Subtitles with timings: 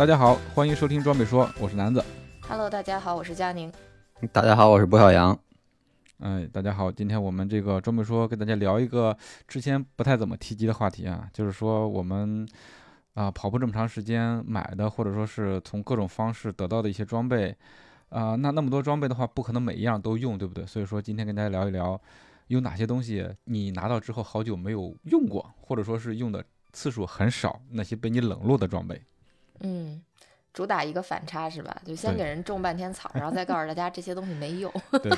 [0.00, 2.02] 大家好，欢迎收听装备说，我是南子。
[2.48, 3.70] Hello，大家好，我是佳宁。
[4.32, 5.38] 大家好，我是郭小阳。
[6.20, 9.14] 哎，大家好，今天我们这个装备说跟大家聊一个
[9.46, 12.48] 之前不太怎么提及的话题啊，就是说我们
[13.12, 17.54] 啊、跑步这么长时间买的，或者说是从各种方式得到的一些装备
[18.08, 20.64] 啊、那那么多装备的话，不可能每一样都用，对不对？
[20.64, 22.00] 所以说今天跟大家聊一聊，
[22.46, 28.98] 有哪些东西你拿到之后好久没有用过，或者说是用的次数很少，那些被你冷落的装备。
[29.60, 30.02] 嗯，
[30.52, 31.80] 主打一个反差是吧？
[31.84, 34.72] 就先给人种半天草，然后再告诉大家这些东西没用。
[35.02, 35.10] 对。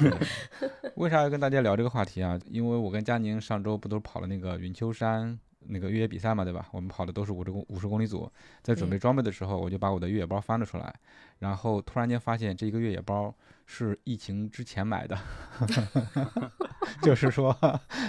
[0.96, 2.38] 为啥要跟大家聊这个话题啊？
[2.50, 6.66] 因为我跟佳宁上周不都跑了那个云丘山那个越野比赛嘛，对吧？
[6.72, 8.30] 我们跑的都是五十公五十公里组，
[8.62, 10.94] 在准备嗯装备的时候，我就把我的越野包翻了出来，
[11.38, 13.34] 然后突然间发现这一个越野包
[13.66, 15.18] 是疫情之前买的，
[17.02, 17.56] 就是说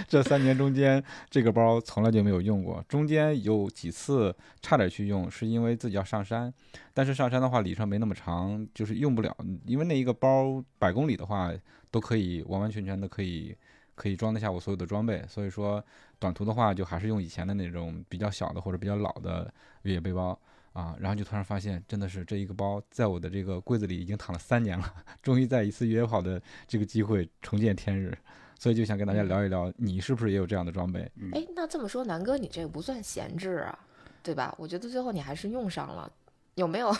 [0.06, 6.52] 这三年中间这个包从来就没有用过，中间有几次差点去用，是因为自己要上山，
[6.92, 11.52] 但是上山的话里程没那么长，就是用不了，因为那一个包百公里的话
[11.90, 13.56] 都可以完完全全的可以
[13.94, 15.82] 可以装得下我所有的装备，所以说
[16.18, 19.52] 短途的话就还是用以前的那种比较小的或者比较老的
[19.82, 20.38] 越野背包
[20.74, 28.12] 啊，然后就突然发现真的是这一个包在我的这个柜子里已经躺了三年了， 终于在一次越野跑的这个机会重见天日，
[28.58, 31.00] 所以就想跟大家聊一聊，你是不是也有这样的装备？
[31.32, 33.78] 哎，那这么说，南哥你这个不算闲置啊，
[34.22, 34.54] 对吧？
[34.58, 36.12] 我觉得最后你还是用上了，
[36.56, 36.94] 有没有？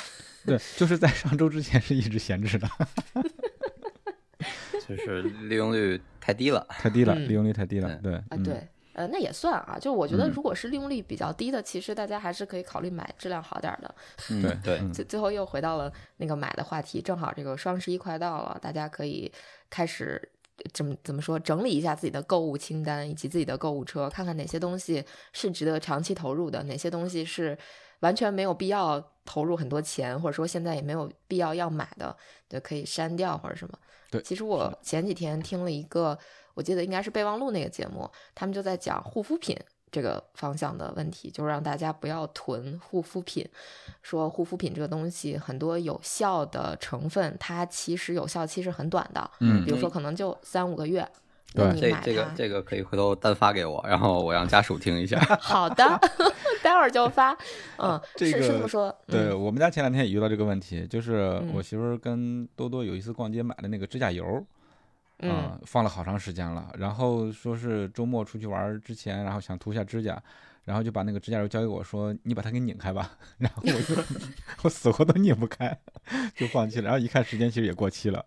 [0.46, 2.68] 对，就是在上周之前是一直闲置的，
[4.86, 6.64] 就是利用率太低了。
[6.70, 9.76] 太低了，嗯利用率太低了，对，啊，嗯对，呃，那也算啊。
[9.78, 13.94] 就我觉得，嗯如果是利用率比较低的，其实大家还是可以考虑买质量好点儿的。
[14.30, 19.30] 嗯对对，嗯最最后又回到了那个买的话题，正好这个双十一快到了，大家可以
[19.68, 20.30] 开始
[20.72, 27.58] 怎么怎么说，整理一下自己的购物清单以及自己的购物车，看看哪些东西是值得长期投入的，哪些东西是
[28.00, 32.16] 完全没有必要投入很多钱，或者说现在也没有必要要买的，
[32.48, 33.76] 就可以删掉或者什么。
[34.10, 36.16] 对其实我前几天听了一个，
[36.54, 39.56] 我记得应该是备忘录那个节目，他们就在讲护肤品。
[39.92, 43.48] 这个方向的问题，就是让大家不要囤护肤品。
[44.02, 51.08] 说护肤品这个东西，很多有效的成分，它其实有效期是很短的，嗯比如说可能就三五个月。
[51.54, 55.20] 对这这个，这个可以回头单发给我，然后我让家属听一下。
[55.38, 55.84] 好的，
[56.60, 57.30] 待会儿就发。
[57.78, 58.92] 嗯，这是是这个么说。
[59.06, 64.44] 对嗯我们家前两天也遇到这个问题，就是嗯我媳妇儿跟多多有一次逛街买的那个指甲油，
[65.18, 66.70] 嗯啊，放了好长时间了。
[66.78, 70.20] 然后说是周末出去玩儿之前，然后想涂一下指甲，
[70.64, 74.02] 然后就把那个指甲油交给我说：“你把它给拧开吧。”然后我就
[74.62, 75.78] 我死活都拧不开，
[76.36, 76.84] 就放弃了。
[76.84, 78.24] 然后一看时间，其实也过期了。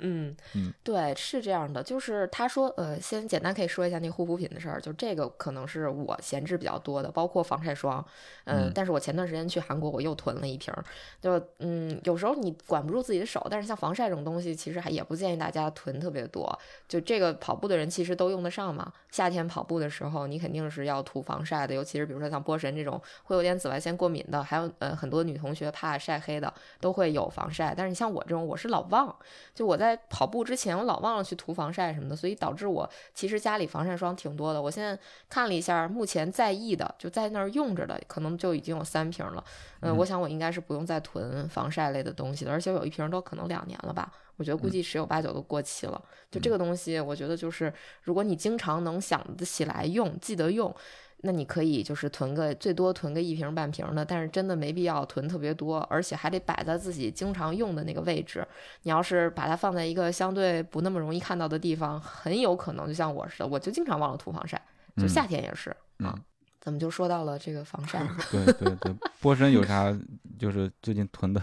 [0.00, 8.04] 嗯嗯，对，是这样的，就是他说，呃，先简单可以说一下那个护肤品的事儿，就这个可能是我闲置比较多的，包括防晒霜，
[8.44, 8.72] 嗯，嗯。
[8.74, 10.84] 但是我前段时间去韩国，我又囤了一瓶儿，
[11.20, 29.14] 就嗯，有时候你管不住自己的手，但是像防晒这种东西，其实还也不建议大家囤特别多，就这个跑步的人其实都用得上嘛，夏天跑步的时候，你肯定是要涂防晒的，尤其是比如说像波神这种会有点紫外线过敏的，还有呃很多女同学怕晒黑的，都会有防晒，但是你像我这种，我是老忘。
[29.54, 34.60] 就我在跑步之前，我老忘了去涂防晒什么的，所以导致我其实家里防晒霜挺多的。
[34.60, 39.44] 我现在看了一下，目前在意的就在那儿用着的，可能就已经有三瓶了。
[39.80, 44.12] 嗯，我想我应该是不用再囤防晒类的东西了，而且有一瓶都可能两年了吧。
[44.36, 46.00] 我觉得估计十有八九都过期了。
[46.30, 47.72] 就这个东西，我觉得就是
[48.02, 50.74] 如果你经常能想得起来用，记得用。
[51.22, 58.46] 那你可以就是囤个最多囤个一瓶半瓶的，但是真的没必要囤特别多，而且还得摆在自己经常用的那个位置。
[58.84, 64.56] 你要是把它放在一个相对不那么容易看到的地方，很有可能就像我似的，我就经常忘了涂防晒，
[64.96, 66.18] 就嗯夏天也是、嗯啊。
[66.60, 68.06] 怎么就说到了这个防晒？
[68.30, 69.96] 对对对，波神有啥
[70.38, 71.40] 就是最近囤的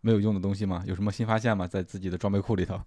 [0.00, 0.82] 没有用的东西吗？
[0.86, 1.66] 有什么新发现吗？
[1.66, 2.80] 在自己的装备库里头？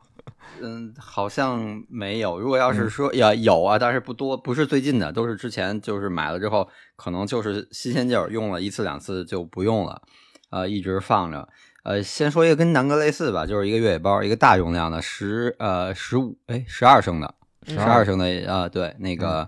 [0.61, 2.39] 嗯，好像没有。
[2.39, 10.01] 如果要是嗯说呀有啊，但是不多，不是最近的，都是之前就是买了之后，可能就是新鲜劲儿，用了一次两次就不用了，
[10.49, 11.47] 呃，一直放着。
[11.83, 17.35] 呃，先说一个跟南哥类似吧，就是一个越野包，一个大容量的十呃十五哎十二升的，
[17.65, 19.47] 十二升的呃，对，那个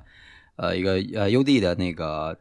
[0.56, 2.38] 呃一个呃 UD 的那个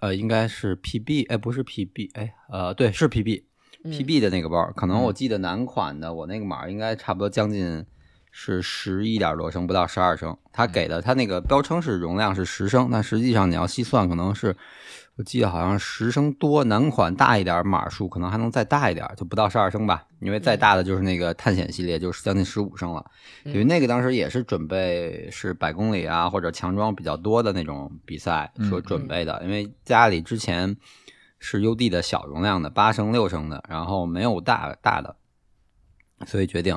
[0.00, 3.44] 呃应该是 PB，哎不是 PB，哎呃对是 PB。
[3.88, 7.84] 嗯 PB 的那个包，可能嗯我记得男款的，我那个码应该差不多将近
[8.30, 10.36] 是十一点多升，不到十二升。
[10.52, 14.54] 他给的他那个标称是容量是十升，但实际上你要细算，可能是
[15.16, 16.64] 我记得好像十升多。
[16.64, 20.04] 男款大一点码数可能还能再大一点，就不到十二升吧。
[20.20, 23.04] 因为再大的就是那个探险系列，就是将近十五升了。
[23.44, 30.76] 因为那个当时也是准备是百公里啊或者强装比较多的那种比赛所准备的，因为家里之前。
[31.38, 35.16] 是 UD 的小容量的八升六升的，然后没有大大的，
[36.26, 36.76] 所以决定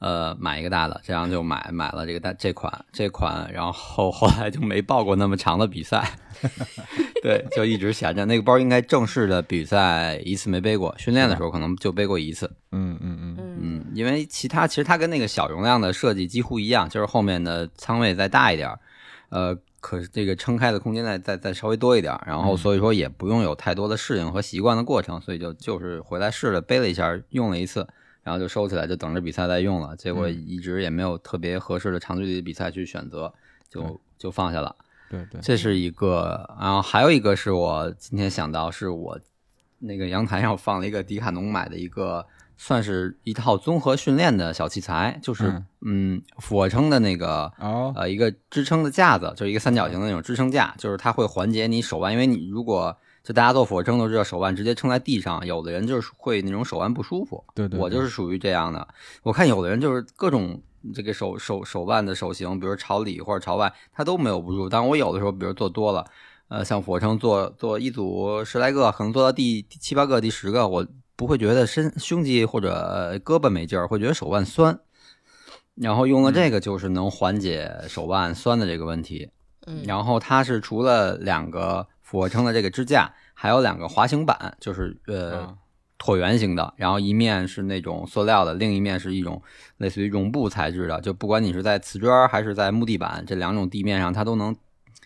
[0.00, 6.18] 呃买一个大的，这样就买买了这个大这款这款，然后后来就没报过那么长的比赛，
[7.22, 8.24] 对，就一直闲着。
[8.24, 12.50] 那个包应该正式的比赛一次没背过，训练的时候可能就背过一次。
[12.72, 18.80] 嗯嗯嗯嗯嗯，因为其他其实它跟那个小容量的设计几乎一样，就是后面的仓位再大一点儿，
[19.28, 19.56] 呃。
[19.80, 27.86] 可是这个撑开的空间再再再稍微多一点，然后所以说也不用有太多的适应和习惯的过程，所以就就是回来试了背了一下，用了一次，
[28.22, 29.96] 然后就收起来，就等着比赛再用了。
[29.96, 33.32] 结果一直也没有特别合适的长距离比赛去选择，
[33.68, 34.76] 就就放下了。
[35.10, 39.18] 对对，这是一个，然后还有一个是我今天想到，是我
[39.78, 42.26] 那个阳台上放了一个迪卡侬买的一个。
[42.62, 57.42] 算是一套综合训练的小器材，就是嗯嗯俯卧撑的那个哦呃一个支撑的架子，就是一个三角形的那种支撑架，就是它会缓解你手腕，因为你如果就大家做俯卧撑都知道，手腕直接撑在地上，有的人就是会那种手腕不舒服。
[57.54, 58.86] 对对，我就是属于这样的。
[59.22, 60.60] 我看有的人就是各种
[60.94, 64.68] 这个手手手腕的手型，比如朝里或者朝外，他都没有不舒服。
[64.68, 66.04] 但我有的时候，比如做多了，
[66.48, 70.86] 呃，像俯卧撑做做一组十来个，可能做到第第七八个、第十个，我。
[71.20, 74.80] 不会觉得身胸肌或者胳膊没劲儿，会觉得手腕酸，
[75.74, 79.28] 然后用了这个就是能缓解手腕酸的这个问题。
[79.66, 85.54] 嗯，然后它是除了两个俯卧撑的这个支架，还有两个滑行板，就是呃
[85.98, 89.42] 椭圆形的，然后一面是那种塑料的，另一面是一种
[89.76, 90.98] 类似于绒布材质的。
[91.02, 94.56] 就不管你是在瓷砖还是在木地板这两种地面上，它都能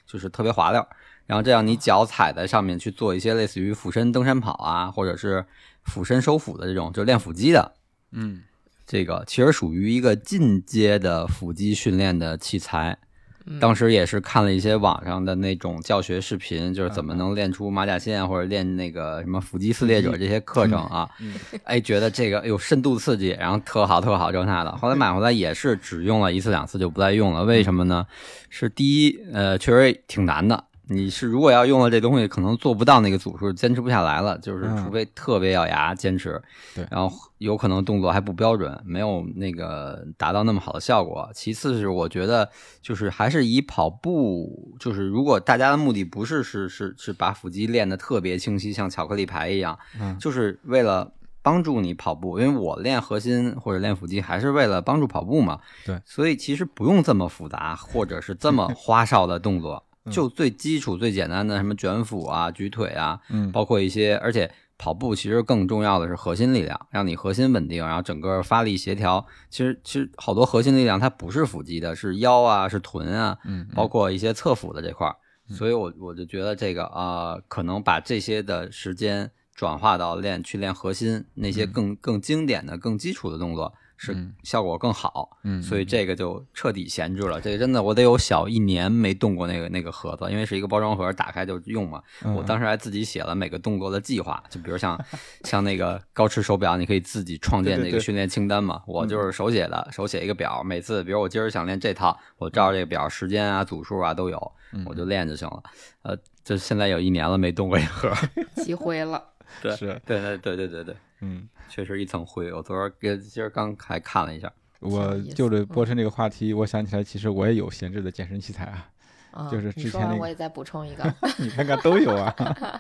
[0.06, 0.87] 就是特别滑溜。
[1.26, 5.44] 然后这样你脚踩在上面去做一些类似于俯身登山跑啊，或者是
[5.85, 7.73] 俯身收腹的这种，就练腹肌的，
[8.13, 8.43] 嗯，
[8.87, 12.99] 这个其实属于一个进阶的腹肌训练的器材。
[13.47, 21.07] 嗯当时也是看了一些网上的那种教学视频，就是怎么能练出马甲线或者练那个什么腹肌撕裂者这些课程啊。
[21.21, 21.35] 嗯
[21.65, 24.75] 哎，觉得这个有深度刺激，然后特好特好这那的。
[24.79, 28.07] 后来买回来也是只用了一次两次就不再用了，为什么呢？
[28.49, 30.65] 是第一，呃，确实挺难的。
[30.89, 34.39] 你是如果要用了这东西，可能做不到那个组数，坚持不下来了。
[34.39, 36.41] 就是嗯除非特别咬牙坚持，
[36.75, 41.31] 对然后有可能动作还不标准，没有那个达到那么好的效果。
[41.35, 42.49] 其次是我觉得，
[42.83, 51.13] 就是还是以跑步，就是如果大家的目的不是是是是把腹肌练得特别清晰，像巧克力牌一样，嗯就是为了。
[51.45, 55.61] 帮助你跑步，因为我练核心或者练腹肌还是为了帮助跑步嘛。
[55.85, 69.25] 对，所以其实不用这么复杂，或者是这么花哨的动作，就最基础、最简单的什么卷腹啊、举腿啊，嗯，包括一些，而且跑步其实更重要的是核心力量，让你核心稳定，然后整个发力协调。
[69.49, 75.17] 其实其实好多核心力量它不是腹肌的，是腰啊，是臀啊，嗯，包括一些侧腹的这块儿。
[75.49, 83.73] 所以我我就觉得这个啊、呃可能把这些的时间转化到练去练核心那些更更经典的、更基础的动作。
[83.97, 87.41] 是嗯效果更好，嗯所以这个就彻底闲置了。
[87.41, 92.03] 这个真的我得有小一年没动过那个那个盒子，因为是一个包装盒，打开就用嘛。
[92.25, 94.99] 嗯我当时还自己写了每个动作的计划，就比如像
[95.45, 98.83] 像那个高驰手表，你可以自己创建对对对这个训练清单嘛。
[98.87, 105.63] 我就是手写的，手写一个表，每次比如我今儿想练这套，我照着这个表，时间啊、组数啊都有，嗯我就练就行了。
[106.03, 108.13] 呃，就现在有一年了没动过一盒，
[108.63, 109.23] 积灰了。
[109.63, 112.53] 对是，对对对对对对，嗯，确实一层灰。
[112.53, 118.89] 我昨儿跟今儿刚还看了一下，我就着波晨这个话题，我想起来，其实我也有闲置的健身器材啊，
[119.33, 122.35] 啊，就是之前那个我也再补充一个， 你看看都有啊。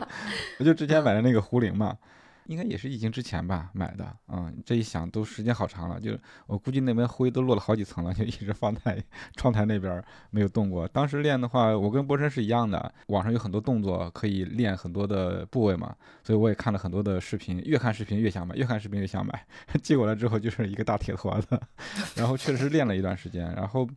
[0.58, 1.96] 我就之前买的那个壶铃嘛，
[2.46, 9.02] 应该也是疫情之前吧买的，嗯，这一想都时间好长了，就是我估计那边灰都落了好几层了，就一直放在
[9.36, 10.86] 窗台那边没有动过。
[10.88, 19.46] 当时练的话，我跟波琛是一样的，网上有很多动作可以练很多的部位嘛，所以我也看了很多的视频，越看视频越想买，越看视频越想买。
[19.82, 21.60] 寄过来之后就是一个大铁坨子，
[22.14, 23.88] 然后确实练了一段时间，然后。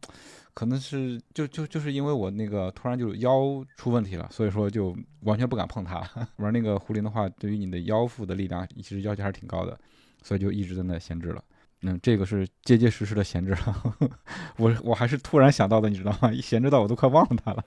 [0.57, 6.01] 可能是就就就是因为我那个突然就腰出问题了，所以说就完全不敢碰它。
[6.37, 9.79] 玩那个壶铃的话，对于你的腰腹的力量其实要求还是挺高的，
[10.23, 11.43] 所以就一直在那闲置了。
[11.83, 13.97] 嗯，这个是结结实实的闲置了。
[14.57, 16.33] 我我还是突然想到的，你知道吗？
[16.33, 17.63] 一闲置到我都快忘了它了。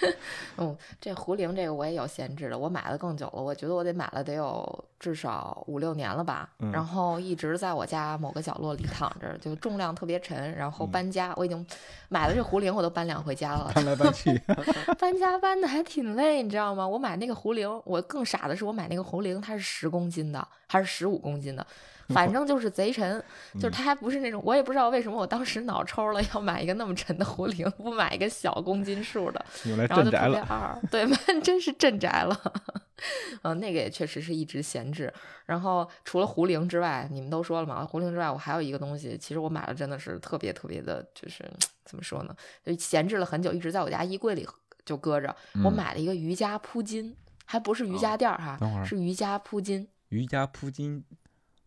[0.58, 6.70] 嗯，这壶铃这个我也有闲置的，我买的更久了，我觉得我得买了得有至少五六年了吧，嗯。
[6.72, 11.64] 然后一直在我家某个角落里躺着，就重量特别沉，然后搬家，我已经
[12.08, 14.30] 买了这壶铃，我都搬两回家了，搬来搬去，
[14.98, 16.86] 搬家搬的还挺累，你知道吗？
[16.86, 21.66] 我买那个壶铃，我更傻的是我买那个壶铃，它是十公斤的还是十五公斤的，
[22.14, 23.22] 反正就是贼沉，
[23.54, 29.44] 就是它还不是那种，我也不知道为什么我当时脑抽了要买一个那么沉的壶铃，不买一个小公斤数的。
[29.76, 30.38] 然后就特别。
[30.40, 31.06] 二， 对，
[31.40, 32.40] 真是镇宅了。
[33.42, 35.12] 嗯，那个也确实是一直闲置。
[35.44, 41.44] 然后除了壶铃之外，你们都说了嘛，壶铃之外，我还有一个东西，其实我买了真的是特别特别的，就是
[41.84, 42.34] 怎么说呢，
[42.64, 44.48] 就闲置了很久，一直在我家衣柜里
[44.84, 45.28] 就搁着。
[45.64, 47.12] 我嗯买了一个瑜伽铺巾，
[47.44, 49.86] 还不是瑜伽垫儿哈，是瑜伽铺巾。
[50.08, 51.02] 瑜伽铺巾，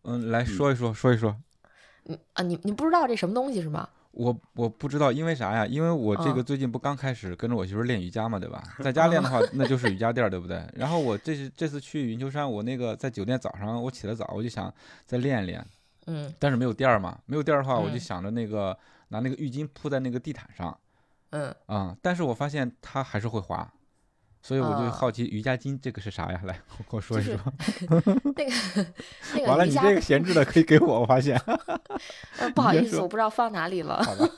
[0.04, 1.36] 嗯，来说一说，说一说。
[2.04, 3.88] 你啊，你你不知道这什么东西是吗？
[4.12, 5.66] 我我不知道，因为啥呀？
[5.68, 8.64] 因为我这个嗯最近不刚开始跟着我媳妇练瑜伽嘛，对吧？
[8.80, 10.66] 在 家练的话，那就是瑜伽垫儿，对不对？
[10.74, 14.74] 然后我这是这次去云丘山，我那个在酒店早上我起得早，我就想
[15.06, 15.66] 再练一练，
[16.08, 18.76] 嗯但是没有垫儿嘛，没有垫儿的话，我就嗯想着那个
[19.10, 20.76] 拿那个浴巾铺在那个地毯上
[21.30, 23.72] 嗯，啊、但是我发现它还是会滑，
[24.42, 26.40] 所以我就啊好奇瑜伽巾这个是啥呀？
[26.46, 26.54] 来，
[26.90, 27.36] 给我说一说。
[28.36, 28.52] 那个
[29.36, 31.40] 那完了，个瑜伽你这个闲置的可以给我，我发现。
[32.38, 34.02] 呃，不好意思，我不知道放哪里了。
[34.04, 34.30] 好吧，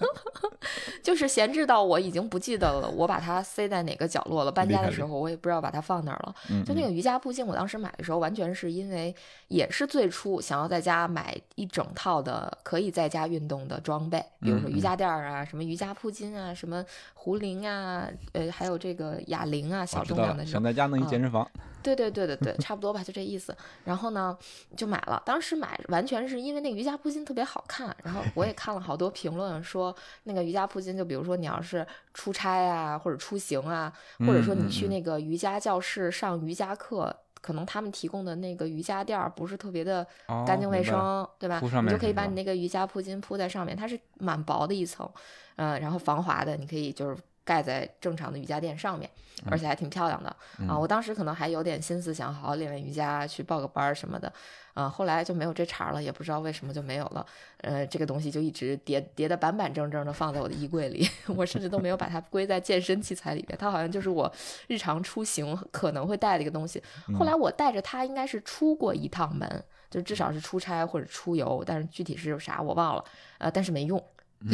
[1.03, 4.51] 就是闲置到我已经不记得了，我把它塞在哪个角落了。
[4.51, 6.35] 搬家的时候，我也不知道把它放哪儿了。
[6.65, 9.13] 就那个瑜伽铺巾，我当时买的时候，完全是因为
[9.49, 20.61] 也是最初想要在家买一整套的可以在家运动的装备，比如说嗯瑜伽垫儿啊、什么瑜伽铺巾啊、什么壶铃啊，呃，还有这个哑铃啊，小重量的想。
[20.61, 21.49] 在家弄一啊健身房。
[21.83, 23.57] 对对对对对，差不多吧，就这意思。
[23.85, 24.37] 然后呢，
[24.77, 25.19] 就买了。
[25.25, 37.15] 当时买完全是因为那瑜伽铺巾特别好看，然后我也看了好多评论说，那个瑜伽铺巾，就比如说你要是出差啊，或者出行啊，或者说你去那个瑜伽教室上瑜伽课。
[37.43, 41.59] 可能他们提供的那个瑜伽垫儿不是特别的哦干净卫生，对吧？
[41.81, 45.09] 你就可以把你那个瑜伽铺巾铺在上面，它是蛮薄的一层，
[45.55, 49.09] 嗯、然后防滑的，你可以就是盖在正常的瑜伽垫上面，
[49.49, 50.37] 而且还挺漂亮的、啊。
[50.59, 54.31] 嗯我当时可能还有点心思想好好练练瑜伽，去报个班儿什么的，
[54.73, 57.25] 啊，后来就没有这茬儿了，也不知道为什么就没有了。
[57.61, 64.31] 呃，这个东西就一直叠叠的板板正正的放在我的衣柜里， 我甚至都没有把它归在健身器材里边，它好像就是我
[64.67, 66.81] 日常出行可能会带的一个东西。
[67.17, 73.03] 后来我带着它应该是出过一趟门，就至少是出差或者出游，但是具体是啥我忘了，
[73.39, 74.03] 呃，但是没用。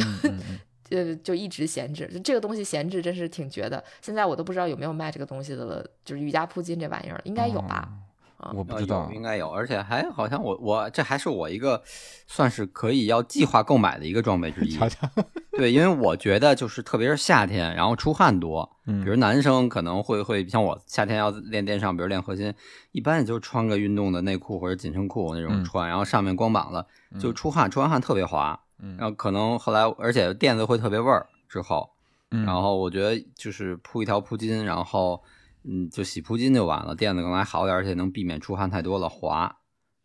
[0.90, 3.82] 呃，就一直闲置，就这个东西闲置真是挺绝的。
[4.00, 7.88] 现在我都不知道有没有卖这个东西的了，就是瑜伽铺巾这玩意儿，应该有吧？
[7.90, 11.82] 哦我不呃知道，应该有，而且还好像我我这还是我一个
[12.28, 14.70] 算是可以要计划购买的一个装备之一。
[14.70, 15.10] 瞧瞧，
[15.56, 22.54] 对，因为我觉得就是特别是夏天，然后出汗多，嗯比如男生可能会会像我夏天要练电上，比如练核心，
[22.92, 28.96] 一般也就穿个运动的内裤或者紧身裤那种嗯穿，然后上面光膀子，就出汗，出完汗特别滑，嗯。
[28.96, 31.90] 然后可能后来而且垫子会特别味儿之后，
[32.30, 32.44] 嗯。
[32.44, 35.22] 然后我觉得就是铺一条铺巾，然后
[35.64, 39.56] 嗯就洗铺巾就完了，垫子可能还好点，而且能避免出汗太多了滑。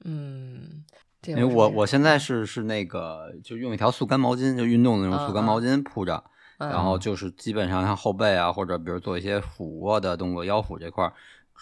[0.04, 0.84] 嗯，
[1.26, 6.24] 因为我我现在是是那个就用一条速干毛巾，就运动的那种速干毛巾铺着，
[6.58, 6.70] 嗯。
[6.70, 11.14] 然后就是基本上像后背啊，或者比如做一些俯卧的动作，腰腹这块儿，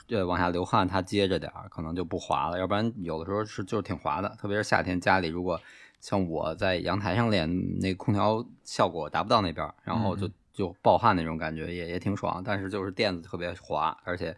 [0.10, 2.58] 呃往下流汗，它接着点儿，可能就不滑了。
[2.58, 5.60] 要不然有的时候是就是挺滑的，特别是夏天家里如果
[6.01, 14.36] 像我在阳台上练，那空调效果达不到那边，然后就嗯就暴汗那种感觉也也挺爽，但是就是垫子特别滑，而且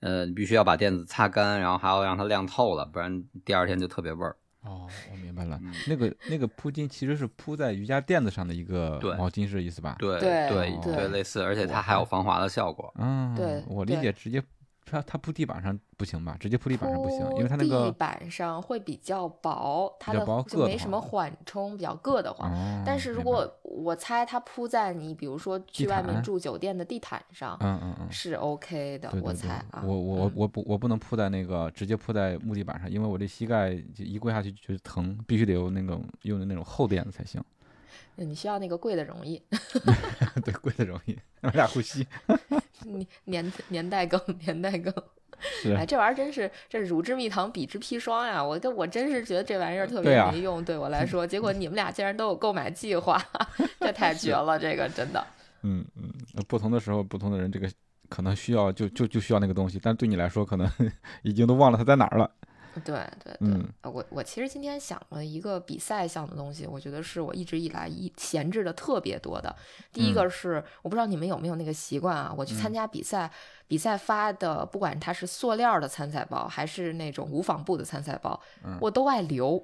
[0.00, 4.34] 呃你必须要把垫子擦干，然后还要让它晾透了，不然第二天就特别味儿。
[4.62, 9.96] 哦，我明白了嗯，那个那个铺巾其实是铺在瑜伽垫子上的一个毛巾，是这意思吧？
[9.98, 10.48] 对对
[10.82, 12.92] 对对类似，而且它还有防滑的效果。
[12.98, 14.42] 嗯，对我理解直接
[14.90, 16.36] 它它铺地板上不行吧？
[16.40, 22.50] 直接铺地板上不行，因为它那个地板上会比较薄，它的就没什么缓冲，比较硌得慌。
[22.50, 29.82] 哦，但是如果我猜它铺在你比如说去外面住酒店的地毯上，嗯嗯嗯，是 OK 的，对对对我猜啊。
[29.84, 37.42] 我我我嗯我不我不能铺在那个直接铺在木地板上，因为我这膝盖就一跪下去就疼，必须得有那种用的那种厚垫子才行。
[38.16, 39.40] 你需要那个跪的容易，
[40.44, 42.06] 对，跪的容易， 我俩呼吸。
[42.84, 44.92] 你年年代更年代更。
[45.62, 48.44] 是哎，这玩意儿真是这乳之蜜糖，彼之砒霜呀！
[48.44, 51.26] 我这我真是觉得这玩意儿特别没用，对我来 说。
[51.26, 53.18] 结果你们俩竟然都有购买计划，
[53.80, 54.58] 这太绝了！
[54.58, 55.26] 这个真的。
[55.62, 57.66] 嗯嗯，那不同的时候，不同的人，这个
[58.10, 60.70] 可能需要就就就需要那个东西，但对你来说，可能
[61.22, 62.30] 已经都忘了它在哪儿了。
[62.84, 69.54] 对对对，我我其实今天想了一个比赛项的东西，我觉得是我一直以来一闲置的特别多的。
[69.92, 73.30] 第一个是、我不知道你们有没有那个习惯啊，我去参加比赛，
[73.66, 78.40] 比赛发的不管它是塑料的参赛包还是那种无纺布的参赛包，
[78.80, 79.62] 我都爱留。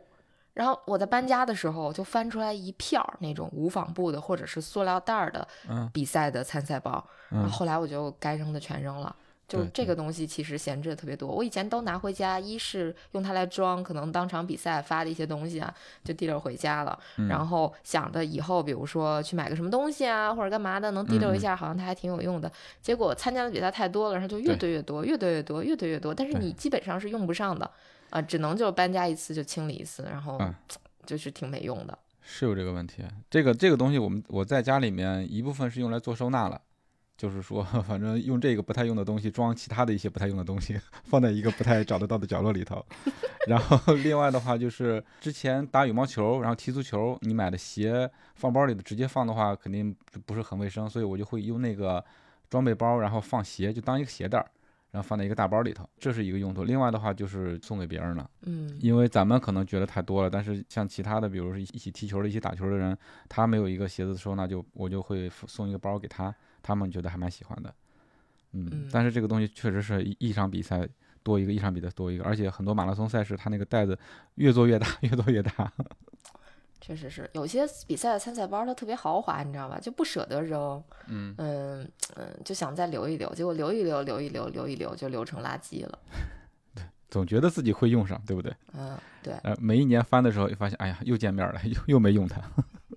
[0.55, 6.93] 然后我在搬家的时候就翻出来一票儿那种无纺布的或者是塑料袋儿的嗯比赛的参赛包，
[7.29, 9.15] 然后后来我就该扔的全扔了。
[9.49, 15.73] 就这个东西其实闲置的特别多，我以前都拿回家，一是用它来装可能当场比赛发的一些东西啊，
[16.03, 16.99] 就提溜回家了。
[17.19, 22.51] 嗯然后想着以后比如说去买个什么东西啊，或者干嘛的，能提溜一下，好像它还挺有用的。
[22.83, 26.13] 结果参加的比赛太多了，然后就越堆越多，越堆越多，越堆越多。
[26.13, 27.71] 但是你基本上是用不上的，
[28.11, 30.53] 啊、只能就搬家一次就清理一次，然后嗯
[31.07, 31.97] 就是挺没用的。
[32.29, 33.05] 是有这个问题。
[33.31, 36.61] 这个这个东西，我们我在家里面一部分是用来做收纳了，
[37.17, 42.85] 就是说， 反正用这个不太用的东西装其他的一些不太用的东西， 放在一个不太找得到的角落里头。
[43.49, 49.95] 然后另外的话就是之前打羽毛球，然后踢足球，你买的鞋放包里的直接放的话，肯定
[50.25, 52.05] 不是很卫生，所以我就会用那个
[52.51, 54.47] 装备包，然后放鞋，就当一个鞋带儿。
[54.93, 56.65] 然后放在一个大包里头，这是一个用途。
[56.65, 62.97] 另外的话就是送给别人了，嗯因为咱们可能觉得太多了，但是像其他的，比如说一起踢球的、一起打球的人，
[63.29, 66.35] 他没有一个鞋子的收纳，就我就会送一个包给他，
[66.67, 67.73] 他们觉得还蛮喜欢的。
[68.53, 70.89] 嗯，嗯但是这个东西确实是一一场比赛
[71.23, 73.97] 多一个，一场比赛多一个，而且很多马拉松赛事，它那个袋子
[74.35, 75.73] 越做越大， 越做越大。
[76.81, 79.79] 确实是有些比赛的参赛包它特别豪华，你知道吧？
[79.81, 85.99] 就不舍得扔，嗯嗯嗯，就想再留一留，结果留一留，留一留，留一留就留成垃圾了。
[86.75, 88.55] 对总觉得自己会用上，对不对？
[88.75, 92.41] 嗯，对呃，每一年翻的时候，发现哎呀，又见面了，又又没用它。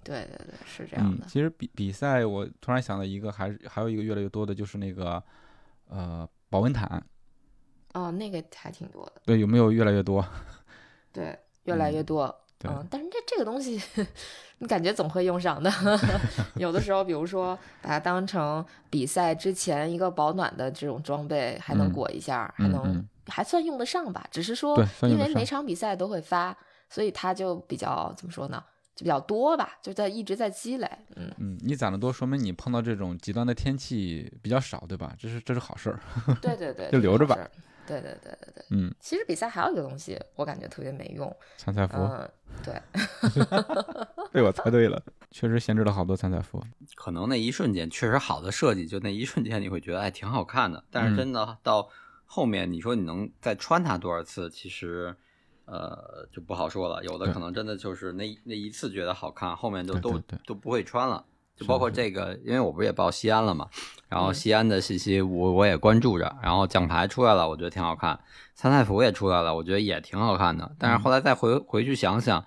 [0.04, 1.26] 对对对，是这样的，。
[1.26, 5.22] 嗯其实比比赛，我突然想到一个，还是还有一个越来越多的，就是那个
[5.88, 7.04] 呃保温毯。
[7.94, 10.24] 哦，那个还挺多的，对，有没有越来越多？
[11.12, 12.36] 对，越来越嗯多。
[12.60, 13.82] 对嗯，但是这这个东西，
[14.60, 15.72] 你感觉总会用上的。
[16.60, 24.28] 有的时候，比如说把它当成比赛之前一个保暖的这种装备，还能嗯裹一下，还能、还算用得上吧。
[24.30, 26.56] 只是说因为每场比赛都会发，
[26.90, 28.62] 所以它就比较怎么说呢？
[29.00, 30.90] 就比较多吧，就在一直在积累。
[31.16, 35.16] 嗯，嗯，你攒的多，说明你碰到这种极端的天气比较少，对吧？
[35.18, 36.00] 这是这是好事儿。
[36.42, 37.36] 对对对， 就留着吧。
[37.88, 41.34] 对对对对对，嗯，其实比赛还有一个东西，我感觉特别没用。
[41.58, 42.30] 参赛服、嗯，
[42.64, 42.80] 对，
[44.32, 46.62] 被我猜对了，确实闲置了好多参赛服。
[46.96, 51.90] 可能那一瞬间确实好的设计，就那一瞬间你会觉得哎挺好看的，但嗯是真的到
[52.26, 55.16] 后面你说你能再穿它多少次，其实
[55.70, 57.04] 呃就不好说了。
[57.04, 61.24] 有的可能真的就是那那一次觉得好看，后面就都都不会穿了。
[61.56, 63.68] 就包括这个，因为我不是也报西安了嘛，
[64.08, 68.18] 然后嗯西安的信息我我也关注着，然后奖牌出来了，我觉得挺好看，
[68.56, 70.72] 参赛服也出来了，我觉得也挺好看的。
[70.80, 72.42] 但是后来再回回去想想，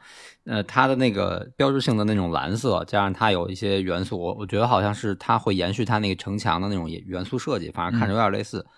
[0.45, 8.61] 呃，它的那个标志性的那种蓝色，加上它有一些元素，我我觉得好像是它会延续它那个城墙的那种元素设计，反正看着有点类似。
[8.61, 8.73] 嗯，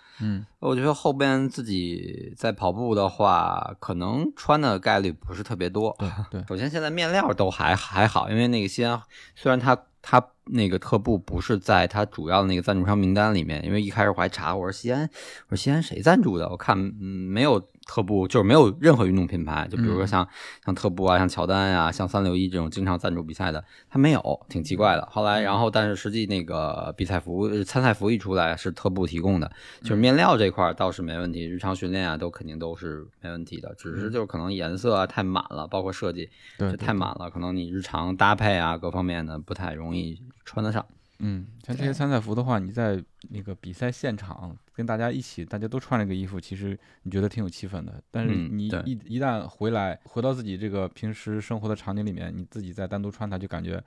[0.61, 5.95] 我觉得后边自己在跑步的话，可能穿的概率不是特别多。
[5.99, 9.01] 对对，首先现在面料都还还好，因为那个西安
[9.35, 15.09] 虽然它它那个特步不是在它主要的那个赞助商名单里面，因为一开始我还查，我说西安，
[15.49, 16.49] 我说西安谁赞助的？
[16.49, 20.07] 我看嗯没有特步，就是没有任何运动品牌，就比如说嗯。
[20.07, 20.29] 像、
[20.65, 25.07] 像特步啊，像乔丹啊、像三六一这种经常赞助比赛的，它没有，挺奇怪的。
[25.11, 29.51] 后来然后但是实际那个比赛服、呃参赛服一出来是特步提供的，
[29.83, 40.85] 就是面料这块倒是没问题，日常训练啊都肯定都是没问题的，只是就是可能颜色啊太满了，包括设计对太满了，可能你日常搭配啊各方面的不太容易穿得上。
[41.27, 48.03] 嗯，像这些参赛服的话，你在那个比赛现场跟大家一起，大家都穿这个衣服，其实你觉得挺有气氛的。
[48.11, 53.83] 但是你嗯一、一旦回来，回到自己这个平时生活的场景里面，你自己再单独穿它，就感觉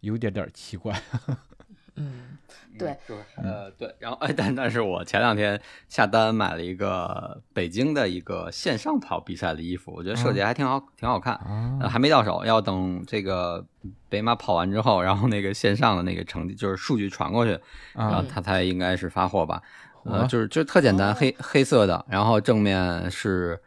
[0.00, 0.96] 有点点儿奇怪。
[1.98, 2.38] 嗯，
[2.78, 11.38] 对，就是呃对，然后哎，但但是我前两天下单买了一个北京的一个线上跑比赛的衣服，我觉得设计还挺好，挺好看。
[11.88, 13.64] 还没到手，要等这个
[14.08, 17.50] 北马跑完之后，然后那个线上的那个成绩就是数据传过去，
[17.94, 19.62] 然后啊，它才应该是发货吧。
[20.04, 23.60] 呃，嚯就是就特简单，黑黑色的，然后正面是，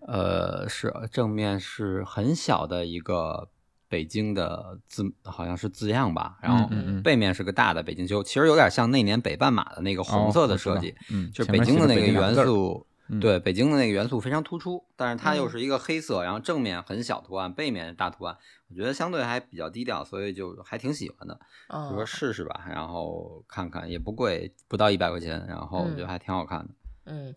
[0.00, 3.48] 呃，是正面是很小的一个
[3.88, 6.68] 北京的字，好像是字样吧，然后
[7.02, 18.36] 背面是个大的北京秋其实有点像那年北半马的那个红色的设计，嗯，就是北京的那个元素，嗯对北京的那个元素非常突出，但是它又嗯是一个黑色，然后正面很小图案，背面大图案，
[18.68, 21.40] 我觉得相对还比较低调，所以就还挺喜欢的。
[21.68, 26.68] 嗯就说试试吧，然后看看也不贵，不到一百块钱，然后我觉得嗯还挺好看的。
[27.06, 27.34] 嗯，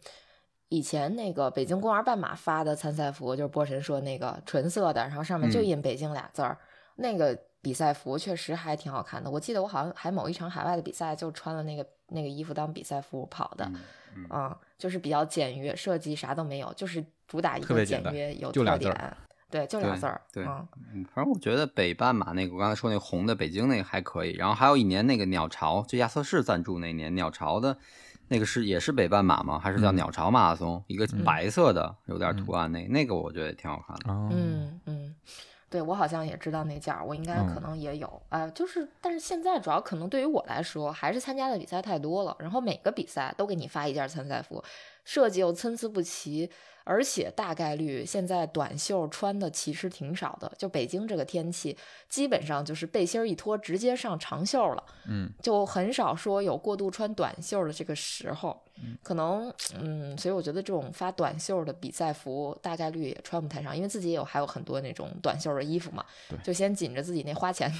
[0.72, 5.66] 以前那个北京公园半马发的参赛服，就是波神说那个纯色的，然后上面就嗯。
[5.66, 6.58] 印北京俩字儿，
[6.96, 9.30] 那个比赛服确实还挺好看的。
[9.30, 13.80] 我记得我好像还某一场海外的比赛就穿了那个那个衣服当比赛服跑的，嗯
[14.16, 19.18] 嗯嗯，就是比较简约，设计啥都没有，就是主打一个简约有就俩字儿特点，
[19.50, 27.78] 对，就俩字儿，对嗯，嗯，反正我觉得北半马那个，我刚才说那红的北京那个还可以，然后还有一年那个鸟巢，就亚瑟士赞助那年鸟巢的，
[28.32, 29.60] 那个是也是北半马吗？
[29.60, 29.96] 还是叫嗯。
[29.96, 30.82] 鸟巢马拉松？
[30.88, 31.22] 一个嗯。
[31.26, 34.10] 白色的，有点图案那那个我觉得也挺好看的。
[34.10, 35.14] 哦，嗯嗯，
[35.70, 37.62] 对我好像也知道那件儿，我应该可嗯。
[37.62, 44.64] 能也有，呃，就是，但是现在主要可能对于我来说，还是参加的比赛太多了，然后每个比赛都给你发一件参赛服，
[45.04, 46.50] 设计又参差不齐，
[46.84, 51.78] 而且大概率现在短袖穿的其实挺少的，就北京这个天气，
[52.10, 54.84] 基本上就是背心儿一脱直接上长袖了。
[55.08, 55.32] 嗯。
[55.42, 58.62] 就很少说有过度穿短袖的这个时候，
[59.04, 67.72] 可能嗯，所以我觉得这种发短袖的比赛服大概率也穿不太上，因为自己也有还有很多那种短袖的衣服嘛对，就先紧着自己那花钱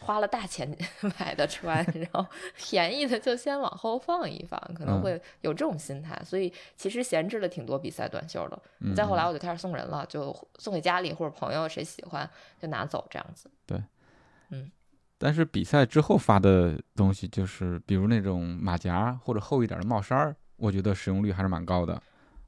[0.00, 0.76] 花了大钱
[1.18, 5.02] 买的穿，然后便宜的就先往后放一放，可能嗯。
[5.02, 8.62] 会有这种心态，所以其实闲置了挺多比赛短袖的。
[8.80, 12.28] 嗯，再后来嗯我就开始送人了，就送给家里或者朋友谁喜欢
[12.60, 13.50] 就拿走这样子。
[13.66, 13.82] 对，
[14.50, 14.70] 嗯
[15.18, 22.00] 但是比赛之后发的东西，就是比如那种马甲或者厚一点的帽衫儿，我觉得使用率还是蛮高的。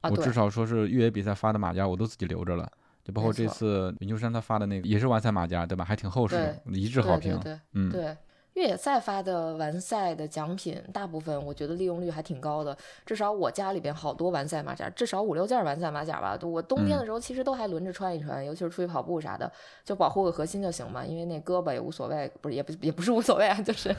[0.03, 2.69] 我至，少说是越野比赛发的马甲，我都自己留着了。
[3.03, 5.85] 就包括这次云秋山他发的那个也是完赛马甲，对吧？
[5.85, 7.39] 还挺厚实的，一致好评。
[7.39, 7.59] 对对对。
[7.73, 8.17] 嗯，对，
[8.53, 12.77] 越野赛发的完赛的奖品，大部分我觉得利用率还挺高的。
[13.05, 16.37] 至少我家里边好多完赛马甲，至少五六件完赛马甲吧。
[16.43, 19.51] 我冬天的时候其实都还轮着穿一穿，尤其是出去跑步啥的，
[19.83, 21.03] 就保护个核心就行嘛。
[21.03, 23.95] 因为那胳膊也无所谓，不是也不也不是无所谓啊，就是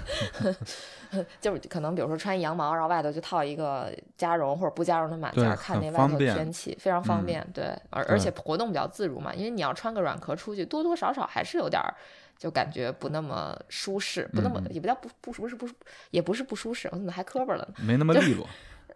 [1.40, 7.46] 就是可能比如说穿羊毛，然后外头就套一个加绒或者不加绒的马甲，看那外头天气非常方嗯便。
[7.52, 11.92] 对，而而且活动比较自如嘛，因为你要穿个软壳出去，多多少少还是有点儿。
[12.38, 15.74] 就感觉不那么舒适，不那么也不叫不不不是不是
[16.10, 17.74] 也不是不舒适，我怎么还磕巴了呢？
[17.84, 18.46] 没那么利落。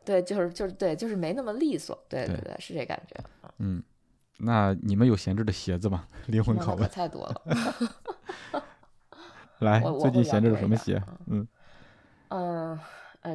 [0.05, 3.15] 对，就是就是对，就是没那么利索，对对对对，是这感觉。
[3.59, 3.83] 嗯，
[4.39, 6.07] 那你们有闲置的鞋子吗？
[6.27, 6.89] 灵魂拷问。
[6.89, 8.63] 太多了。
[9.61, 11.03] 来最近闲置会要多一点了什么鞋？
[11.27, 11.47] 嗯
[12.31, 12.81] 嗯，呃，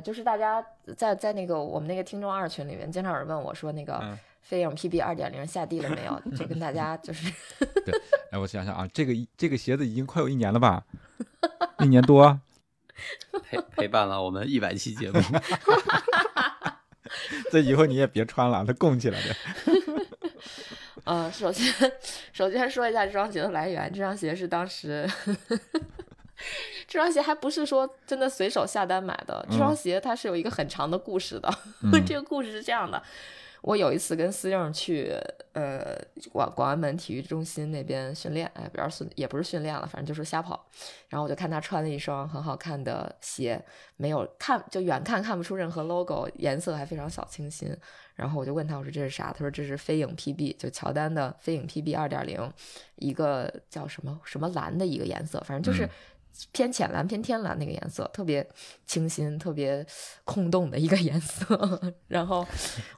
[0.04, 0.66] 就是大家
[0.98, 6.20] 在在那个我们那个听众二群里面，经常有人问我说，那个嗯飞影 PB 二点零下地了没有？
[6.38, 7.32] 就跟大家 就是
[7.86, 7.94] 对
[8.32, 10.84] 哎，我想想啊，这个这个鞋子已经快有一年了吧？
[11.80, 12.40] 一年多。
[13.50, 15.20] 陪陪伴了我们一百期节目，
[17.52, 19.36] 这以后你也别穿了，它供起来的。
[21.04, 21.92] 呃，首先
[22.32, 25.10] 首先说一下这双鞋的来源，这双鞋是当时。
[26.94, 31.52] 这双鞋还不是说真的随手下单买的，这双嗯鞋它是有一个很长的故事的。
[31.82, 33.02] 嗯 这个故事是这样的：
[33.64, 35.12] 我有一次跟思颖去
[35.54, 35.98] 呃
[36.32, 40.68] 广广安门体育中心那边训练，哎，不要训也不是训练了，反正就是瞎跑。
[41.10, 43.60] 然后我就看他穿了一双很好看的鞋，
[43.98, 47.76] 没有看就远看看不出任何 logo，颜色还非常小清新。
[48.14, 49.32] 然后我就问他，我说这是啥？
[49.32, 52.54] 他说这是飞影 PB，就乔丹的飞影 PB 二点零，
[52.98, 55.90] 一个叫什么什么蓝的一个颜色，反正就是嗯
[56.52, 58.48] 偏浅蓝、偏天蓝那个颜色，特别
[58.86, 59.86] 清新、特别
[60.24, 61.94] 空洞的一个颜色。
[62.08, 62.46] 然后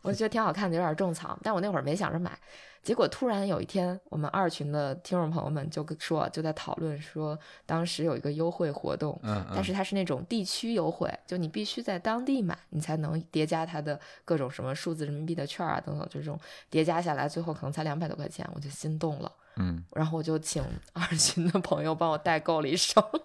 [0.02, 2.38] 我就觉得挺好看的，有点种草，但我那会儿没想着买。
[2.82, 9.20] 结果突然有一天，我们二群的听众朋友们就说，就在讨论说，当时有一个优惠活动。
[9.56, 19.32] 但是它是那种地区优惠，就你必须在当地买，你才能叠加它的各种什么数字人民币的券啊等等，就这种叠加下来，最后可能才两百多块钱，我就心动了。
[19.58, 23.22] 嗯，然后我就请二群的朋友帮我代购了一双，嗯，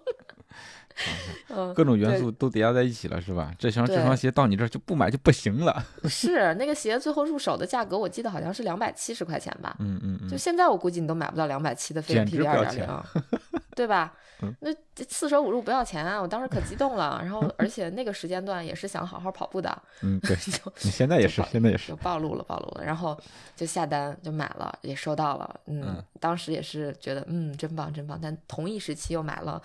[1.73, 3.53] 各种元素都叠加在一起了，是吧？
[3.57, 5.83] 这双这双鞋到你这儿就不买就不行了。
[6.09, 9.75] 是那个鞋最后入手的价格，我记得好像是两百七十块钱吧。
[9.79, 10.37] 嗯嗯嗯就。
[10.37, 13.31] 现在我估计你都买不到两百七的飞简利直不要钱二点零，
[13.75, 14.55] 对吧嗯？
[14.59, 14.71] 那
[15.07, 16.19] 四舍五入不要钱啊！
[16.19, 21.95] 我当时可激动了，然后而且那个时间段也是想好好跑步的，嗯，对，就你现在也是，现在也是就。
[21.97, 23.15] 暴露了，暴露了，然后
[23.55, 29.61] 就下单就买了，也收到了，嗯，嗯当时也是觉得嗯真棒真棒，但同一时期又买了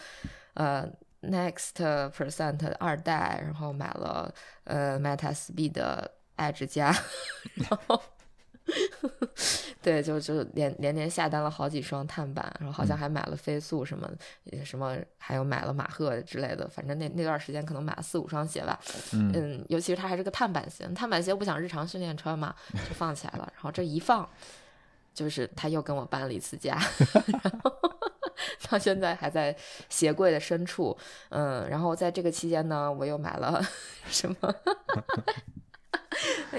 [0.55, 0.87] 呃
[1.23, 1.75] Next
[2.11, 4.33] Percent 的二代，然后买了
[4.65, 6.95] 呃 Meta Speed 的爱之家，
[7.55, 8.03] 然后。
[9.81, 14.11] 对，就就连连连下单了好几双碳板，然后好像嗯还买了飞速什么，
[14.51, 18.77] 呃什么还有买了马赫之类的，反正那那段时间可能买了四五双鞋吧。
[19.13, 23.49] 嗯嗯，尤其是它还是个碳板鞋，碳板鞋不想日常训练穿嘛，就放起来了。
[23.55, 24.29] 然后这一放，
[25.15, 26.77] 就是他又跟我搬了一次家，
[27.45, 27.73] 然后
[28.69, 29.57] 到现在还在
[29.89, 30.97] 鞋柜的深处。
[31.31, 33.63] 嗯，然后在这个期间呢，我又买了
[34.09, 34.55] 什么？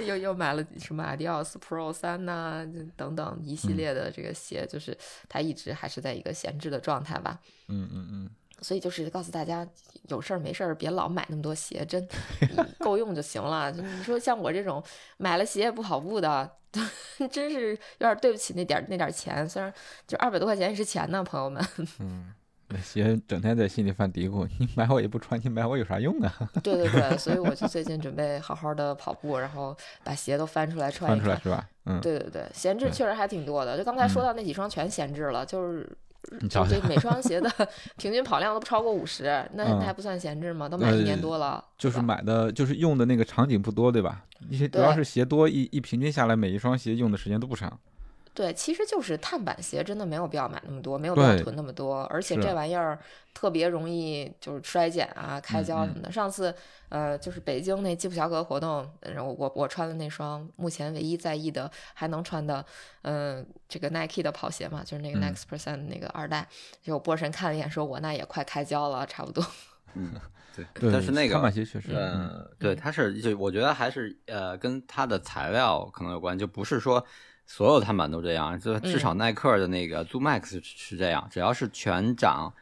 [0.06, 4.96] 又又买了什么 Adidas Pro 三呐、等等一系列的这个鞋，就是
[5.28, 7.40] 它一直还是在一个闲置的状态吧。
[7.68, 8.30] 嗯嗯嗯，
[8.62, 9.67] 所以就是告诉大家，
[10.10, 12.08] 有事儿没事儿别老买那么多鞋，真
[12.80, 13.72] 够用就行了。
[13.72, 14.84] 你说像我这种
[15.17, 16.50] 买了鞋也不跑步的，
[17.32, 19.48] 真是有点对不起那点儿那点儿钱。
[19.48, 19.74] 虽然
[20.08, 21.63] 就二百多块钱也是钱呢，朋友们。
[22.00, 22.34] 嗯，
[22.70, 26.50] 那鞋整天在心里犯嘀咕，你买我也不穿，你买我有啥用啊？
[26.63, 31.39] 对对对，所以我就最近准备好好的跑步，然后把鞋都翻出来穿一穿。
[31.39, 31.70] 穿出来是吧？
[31.86, 33.78] 嗯，对对对，闲置确实还挺多的。
[33.78, 35.89] 就刚才说嗯到那几双全闲置了，就是
[36.50, 37.50] 这每双鞋的
[37.98, 40.68] 平均跑量都不超过五十，那嗯那还不算闲置吗？
[40.68, 44.24] 都买一年呃多了，就是买的，就是用的那个场景不多，对吧？
[44.50, 47.80] 一些主要是鞋多，一一平均下来，每一双鞋用的时间都不长。
[48.38, 53.00] 对，其实就是碳板鞋，真的没有必要买那么多，没有必要囤那么多，而且这玩意儿
[53.34, 56.12] 特别容易就是衰减啊、开胶什么的。
[56.12, 56.54] 上次
[56.89, 62.63] 呃，就是北京那基普乔格活动，然后我我穿的那双目前唯一在意的还能穿的，
[63.02, 66.47] 嗯、这个 Nike 的跑鞋嘛，就是那个嗯 Next Percent 那个二代，
[66.84, 69.43] 就我波神看了一眼，说我那也快开胶了，差不多。
[69.95, 70.13] 嗯，
[70.56, 77.04] 对，对，但是那个碳板鞋确实，嗯呃，对，它是就我觉得还是呃跟它的材料可能有关，就不是说
[77.47, 82.53] 所有碳板都这样，就至少耐克的那个 Zoom Max 是这样，只要是全掌。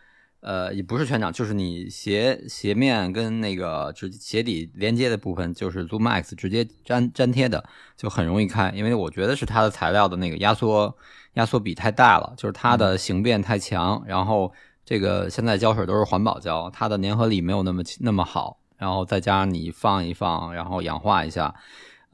[0.42, 7.68] 呃，也不是全掌，就是你鞋鞋面跟那个直鞋底连接的部分，就是 Zoom Max 直接粘粘贴的，
[7.98, 8.70] 就很容易开。
[8.76, 10.96] 因为我觉得是它的材料的那个压缩
[11.34, 14.54] 压缩比太大了，就是它的形变太强，然后
[14.86, 21.56] 这个现在胶水都是环保胶，它的粘合力没有那么那么好，然后再加上你放一放，然后氧化一下，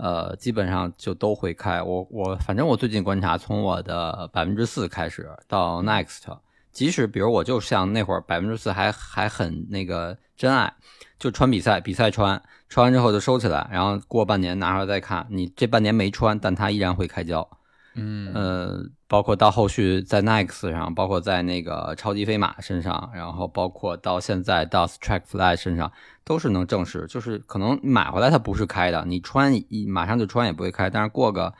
[0.02, 1.80] 呃，基本上就都会开。
[1.80, 6.24] 我我反正我最近观察，从我的百分之四开始到 Next，
[6.72, 10.74] 即使比如我就像那会儿百分之四还还很那个真爱，
[11.20, 17.48] 就穿比赛，比赛穿，穿完之后就收起来，然后过半年拿出来再看，你这半年没穿，但它依然会开胶。
[17.95, 18.34] 嗯。
[18.34, 25.91] 呃，包括到后续在 Nike 上，包括在那个超级飞马身上，然后包括到现在到 Strike Fly 身上，
[26.23, 31.54] 都是能证实，就是可能买回来它不是开的，你穿一马上就穿也不会开，但是过个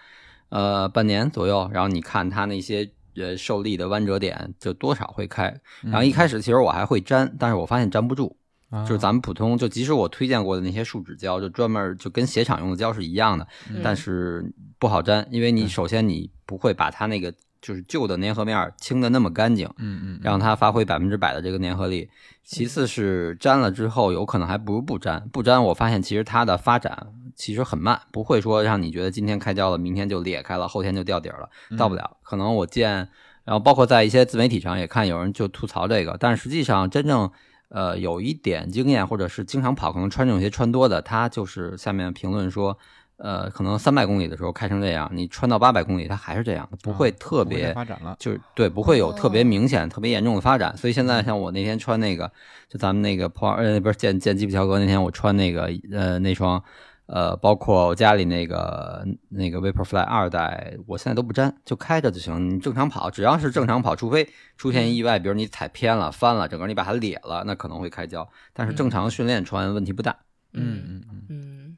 [0.50, 5.54] 呃半年左右，然后你看它那些呃受力的弯折点，就多少会开。
[5.82, 8.41] 然后一开始其实我还会粘，但是我发现粘不住，啊
[8.86, 13.46] 就是咱们普通就即使我推荐过的那些树脂胶，就专门就跟鞋厂用的胶是一样的，
[13.84, 22.10] 但是不好粘，因为你首先你不会把它那个就是旧的粘合面清的那么干净，嗯嗯，让它发挥百分之百的这个粘合力。
[22.46, 25.22] 其次是粘了之后，有可能还不如不粘。
[25.34, 32.18] 不粘，我发现其实它的发展其实很慢，不会说让你觉得今天开胶了，明天就裂开了，后天就掉底儿了，到不了。
[32.24, 33.10] 可能我见，
[33.44, 37.30] 然后包括在一些自媒体上也看有人就吐槽这个，但是实际上真正。
[37.74, 42.78] 呃，有一点经验，或者是经常跑，可能穿这种鞋穿多的，他就是下面评论说，
[43.16, 48.14] 呃，可能三百公里的时候开成这样，你穿到八百公里，它还是这样，不会特别发展了。
[48.20, 50.76] 就是对，不会有特别明显、特别严重的发展。
[50.76, 52.30] 所以现在像我那天穿那个，
[52.68, 56.62] 就咱们那个破呃不是见见基普乔格那天我穿那个呃那双，
[57.06, 62.50] 呃包括我家里那个那个 Vaporfly 二代，我现在都不粘，就开着就行。
[62.50, 68.28] 你正常跑，只要是正常跑，除非出现意外，比如你踩偏了、翻了，整个你把它裂了，那可能会开胶。
[68.54, 70.16] 但是正常训练穿问题不大。
[70.54, 71.78] 嗯嗯嗯，嗯，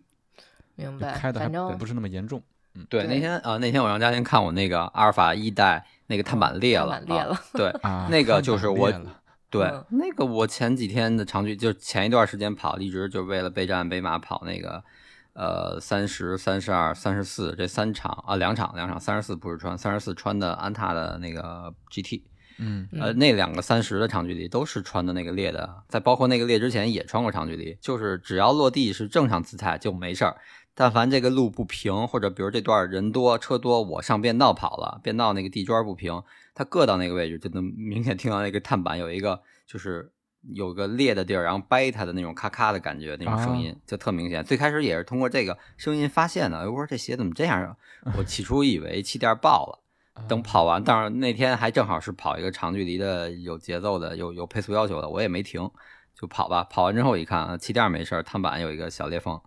[0.75, 1.13] 明白。
[1.13, 2.41] 开的还反正不是那么严重。
[2.89, 8.91] 对，对那天啊、那天我让嘉欣看我那个阿尔法一代那个碳板裂了，裂了啊对， 啊，那个就是我
[9.51, 14.83] 对，嗯那个我前几天的长距，就是前一段时间跑，一直就为了备战北马跑那个，
[15.33, 22.21] 呃，三十三十二、三十四这三场啊，两场两场，三十四不是穿，三十四穿的安踏的那个 GT，
[22.59, 30.37] 嗯呃，那两个三十的长距离都是穿的那个裂的，在包括那个裂之前也穿过长距离，就是只要落地是正常姿态就没事儿。
[30.75, 36.23] 但凡这个路不平，或者比如这段人多车多，我上变道跑了，变道那个地砖不平，
[36.55, 40.11] 它硌到那个位置，就能明显听到那个碳板有一个就是
[40.51, 44.43] 有个裂的地儿，然后掰它的那种咔咔的感觉，那种声音、就特明显。
[44.43, 47.75] 最开始也是通过这个声音发现的，哎我说这鞋怎么这样啊？
[48.17, 49.79] 我起初以为气垫爆了。
[50.27, 55.67] 等跑完，但是那天还正好是跑一个长距离的，有节奏的，有有配速要求的，我也没停，
[56.13, 56.63] 就跑吧。
[56.65, 59.41] 跑完之后一看，啊气垫没事儿，碳板有一个小裂缝，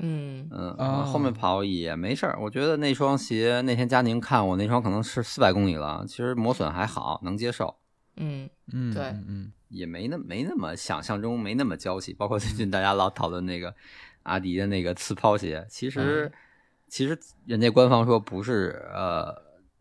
[0.00, 2.36] 嗯嗯，哦后面跑也没事儿。
[2.40, 7.76] 我觉得那双鞋那天佳宁看我那双可能是四百公里了，其实磨损还好，能接受，
[8.16, 12.12] 嗯嗯，对嗯嗯也没那没那么想象中没那么娇气。
[12.12, 13.74] 包括最近大家老讨论那个
[14.24, 16.32] 阿迪的那个次抛鞋，其实、嗯
[16.90, 19.32] 其实人家官方说不是呃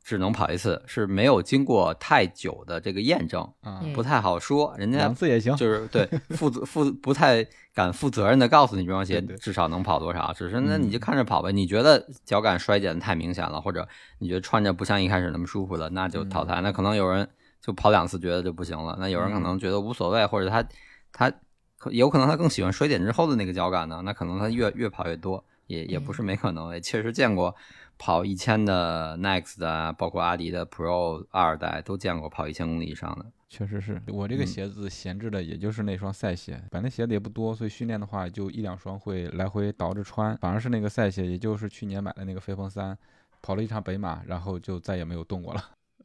[0.04, 3.52] 只能跑一次，是没有经过太久的这个验证，
[3.95, 4.75] 不太好说。
[4.78, 5.56] 人家两次也行。
[5.56, 11.52] 就是 对负责负不太敢负责任的告诉你这双鞋至少能跑多少，只是那你就嗯看着跑呗。
[11.52, 13.88] 你觉得脚感衰减的太明显了，或者
[14.19, 16.62] 你觉得穿着不像一开始那么舒服了，那就淘汰。
[16.62, 17.28] 那可能有人
[17.62, 20.63] 就跑两次觉得就不行了，那有人可能觉得无所谓，或者他
[21.12, 21.32] 他
[21.78, 27.56] 可有可能他更喜欢衰减之后的那个脚感呢，那可能他越越跑越多，也也不是没可能，也确实见过。
[28.02, 33.26] 跑一千的 Next 啊，包括阿迪的 Pro 二代都见过跑一千公里以上的。
[33.50, 40.38] 确实是我这个嗯鞋子闲置的，也就是那双赛鞋，反正鞋子也不多，所以训练的话就一两双会来回倒着穿。
[40.38, 42.98] 反而是那个赛鞋，也就是去年买的那个飞风三，
[43.41, 45.62] 跑了一场北马，然后就再也没有动过了。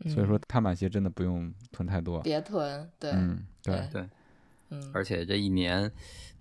[0.07, 2.20] 所以说嗯碳板鞋真的不用囤太多。
[2.20, 4.09] 别囤，对，嗯，对，对
[4.70, 5.90] 嗯，而且这一年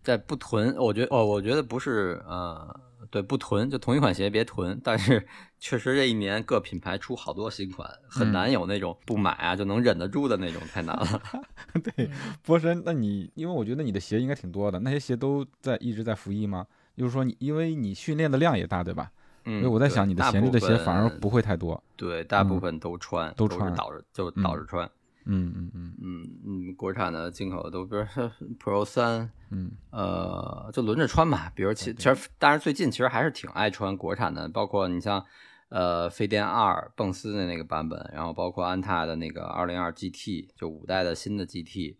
[0.01, 2.79] 在不囤，我觉得哦，我觉得不是呃，
[3.11, 4.79] 对不囤，就同一款鞋别囤。
[4.83, 5.25] 但是
[5.59, 11.21] 确实这一年各品牌出好多新款，很嗯难有那种不买啊就能忍得住的那种，太难了。
[11.83, 12.09] 对，嗯
[12.43, 16.65] 波神，那你因为我觉得你的鞋应该挺多的，那些鞋都在一直在服役吗？
[16.97, 19.11] 就是说你因为你训练的量也大，对吧？
[19.45, 21.81] 嗯，所以我在想你的闲置的鞋反而不会太多。
[21.95, 24.89] 对，大部嗯分都穿，是都穿倒着就嗯倒着穿。
[25.25, 28.29] 嗯嗯嗯嗯嗯，国产的、进口的都，比如说
[28.59, 31.51] Pro 三，嗯呃，就轮着穿吧。
[31.55, 35.23] 比如其其实，当然最近其实还是挺爱穿国产的，包括你像
[35.69, 41.95] 呃飞电二蹦斯的那个版本，然后包括安踏的那个二零二 GT，就五代的新的 GT。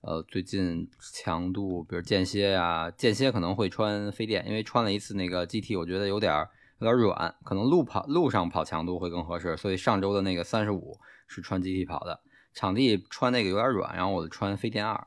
[0.00, 6.48] 呃，最近强度，比如间歇呀、间歇可能会穿飞电，因为穿了一次那个 GT，我觉得有点儿
[6.80, 12.20] 有点软，可能路跑路上跑强度会更合适，所以上周的那个三十五是穿 GT 跑的，
[12.54, 15.06] 场地穿那个有点软，然后我就穿飞电二，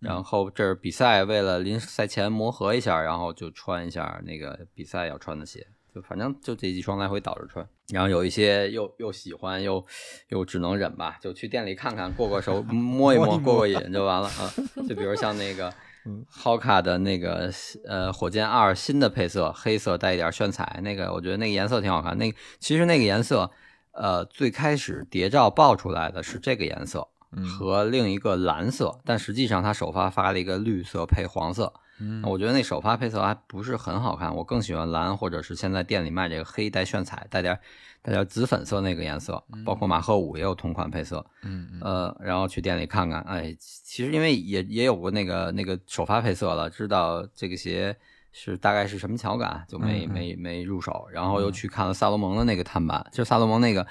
[0.00, 7.66] 然后这是比赛为了临赛前磨合一下，然后就穿一下那个比赛要穿的鞋，就反正就这几双来回倒着穿。
[7.88, 9.84] 然后有一些又又喜欢又
[10.28, 14.52] 又只能忍吧，就去店里看看，过过手，摸一摸过过瘾就完了啊。
[14.88, 15.72] 就比如像那个
[16.04, 17.52] 嗯 Hoka 的那个
[17.86, 22.16] 呃火箭二新的配色，黑色带一点炫彩，那个我觉得那个颜色挺好看。
[22.18, 23.50] 那个其实那个颜色，
[23.92, 31.72] 呃，最开始谍照爆出来的是这个颜色，嗯和另一个蓝色，但实际上它首发发了一个绿色配黄色。
[32.00, 37.56] 嗯我觉得那首发配色还不是很好看，我更喜欢蓝，或者是现在店里卖这个黑带炫彩，带点
[38.02, 41.24] 带点紫粉色那个颜色，包括马赫五也有同款配色。
[41.42, 47.96] 嗯嗯呃，然后去店里看看，哎，其实因为也也有过那个那个首发配色了，知道这个鞋
[48.32, 53.86] 是大概是什么脚感，就没、嗯嗯没没入手，然后又去看了萨洛蒙的那个碳板，就萨洛蒙那个。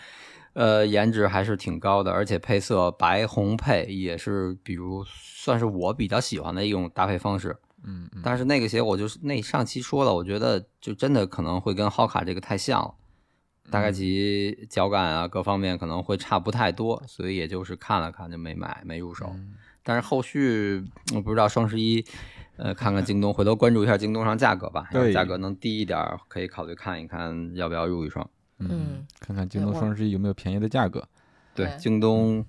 [0.54, 7.56] 呃，颜值还是挺高的，而且配色白红配也是，比如算是我比较喜欢的一种搭配方式。
[7.86, 12.94] 嗯嗯但是那个鞋我就是那上期说了，我觉得就真的可能会跟浩卡这个太像了，
[13.70, 19.30] 大概其脚感啊各方面可能会差不太多，所以也就是看了看就没买没入手。
[19.34, 20.84] 嗯但是后续
[21.16, 22.06] 我不知道双十一，
[22.56, 28.24] 呃，看看京东，回头关注一下京东上价格吧，要是价格能低一点儿，可以考虑看一看要不要入一双。
[28.60, 31.04] 嗯嗯，看看京东双十一有没有便宜的价格。
[31.56, 32.46] 对对，京东，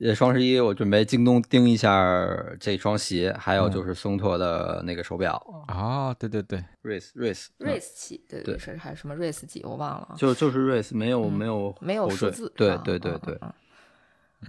[0.00, 2.26] 呃，双十一我准备京东盯一下
[2.58, 5.34] 这双鞋，还有就是松拓的那个手表
[5.68, 8.58] 啊，对对对，，Race Race，race 几，对对。
[8.58, 10.08] 是还是什么 race 几，我忘了。
[10.10, 13.52] 啊，就就是 Race，没有嗯没有没有数字，对啊对对对，嗯嗯嗯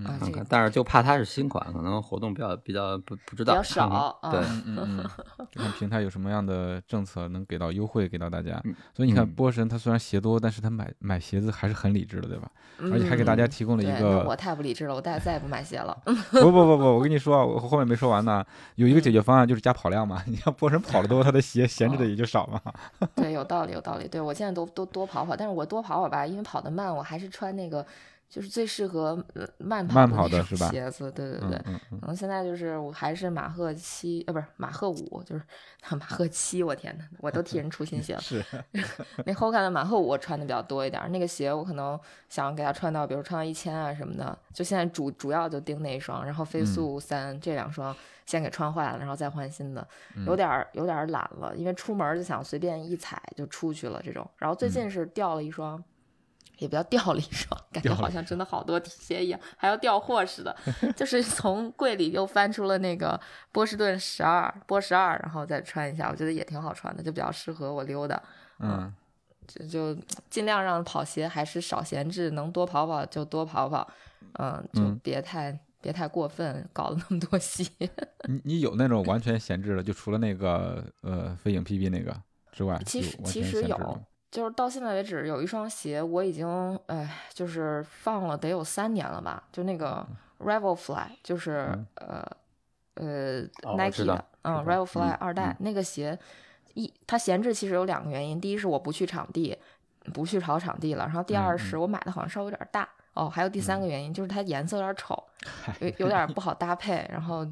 [0.05, 5.09] 啊，这个看看，但是就怕它是新款，可能活动比较比较不不知道，比较少对啊，嗯嗯嗯，
[5.51, 8.73] 就看平台有什么样的政策能给到优惠给到大家嗯。
[8.95, 12.49] 所以你看，嗯波神他虽然鞋多，但是他买买鞋子还是很理智的，对吧？
[12.91, 15.95] 而且还给大家嗯提供了一对，那我，太不理智了，我再再也不买鞋了。
[16.31, 18.43] 不不不不，我跟你说啊，我后面没说完呢。
[18.75, 20.23] 有一个解决方案就是加跑量嘛。
[20.25, 22.59] 你看波神跑得多，他的鞋闲置的也就少嘛。
[23.15, 24.07] 对，有道理，有道理。
[24.07, 27.85] 对我现在都都多跑跑，但是我多跑跑吧，因为跑得慢，我还是穿那个
[28.31, 31.49] 就是最适合呃慢跑慢的那种跑的是吧鞋子，对对对。
[31.49, 35.43] 嗯嗯嗯，然后现在就是我还是马赫七，呃，不是马赫五，就是
[35.99, 36.63] 马赫七。
[36.63, 38.21] 我天呐，我都替人出新鞋了。
[38.21, 38.41] 是，
[39.25, 44.37] 那 Hoka 的马赫五我穿的比较多一点儿，那个鞋我可能想给它穿到，比如穿到一千啊什么的。
[44.53, 47.93] 就现在主主要就盯那一双，然后飞速三、这两双
[48.25, 49.85] 先给穿坏了，然后再换新的，
[50.25, 54.25] 有点儿有点儿懒了，因为出门就想随便一踩就出去了这种。
[54.37, 55.83] 然后最近是掉了一双。
[56.61, 60.55] 也不叫掉了一双，感觉好像真的好多鞋一样，还要调货似的。
[60.95, 63.19] 就是从柜里又翻出了那个
[63.51, 68.21] 波士顿十二波十二，然后再穿一下，我觉得也挺好穿的，就比较适合我溜达。
[68.59, 68.93] 嗯
[69.47, 73.85] 就就尽量让跑鞋还是少闲置，能多跑跑就多跑跑，
[74.39, 77.65] 嗯，就嗯别太、别太过分，搞了那么多鞋。
[78.29, 82.15] 你你有那种完全闲置的，就除了那个呃飞影 PB 那个
[82.51, 83.99] 之外，其实其实有
[84.31, 90.07] 就是到现在为止，有一双鞋我已经哎，就是放了得有三年了吧，就那个
[90.39, 92.31] Rival Fly，就是、嗯呃
[92.95, 96.17] 呃哦 Nike 的，嗯，Rival Fly 嗯二代、那个鞋，
[96.75, 99.57] 一它闲置其实有两个原因，第一是我不去场地，
[100.13, 102.87] 不去跑场地了，然后第二嗯是我买的好像稍微有点大。
[103.13, 105.21] 哦，还有第三个原因就是它颜色有点丑，
[105.81, 107.45] 有有点不好搭配，然后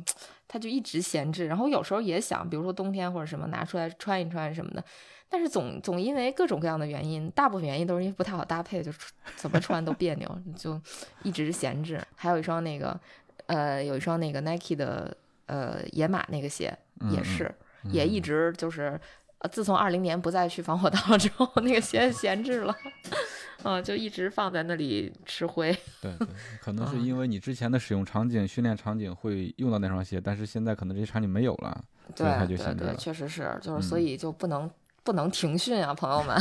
[0.47, 1.47] 它就一直闲置。
[1.47, 4.81] 然后有时候也想，比如说冬天或者什么拿出来穿一穿什么的，
[5.29, 10.79] 但是总总因为各种各样的原因，大部分原因都是因为不太好搭配，就穿怎么穿都别扭， 就
[11.23, 12.01] 一直闲置。
[12.15, 12.99] 还有一双那个
[13.45, 15.15] 呃，有一双那个 Nike 的
[15.45, 16.75] 呃野马那个鞋
[17.11, 17.55] 也嗯是，
[17.91, 18.99] 也一直就是。
[19.41, 22.75] 呃，自从二零年不再去防火道了之后，那个鞋闲置了，
[23.63, 25.71] 嗯，就一直放在那里吃灰。
[26.01, 26.27] 对对，
[26.59, 31.81] 可能是嗯因为你之前的使用场景、训练场景会用到那双鞋，但是现在可能这些场景没有了，
[32.13, 32.93] 对对对。
[32.97, 34.69] 确实是，就是所嗯以就不能、
[35.09, 36.39] 不能停训啊，朋友们。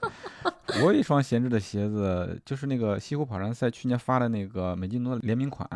[0.82, 5.68] 我有一双闲置的鞋子，就是那个西湖跑山赛去年发的那个美津浓联名款，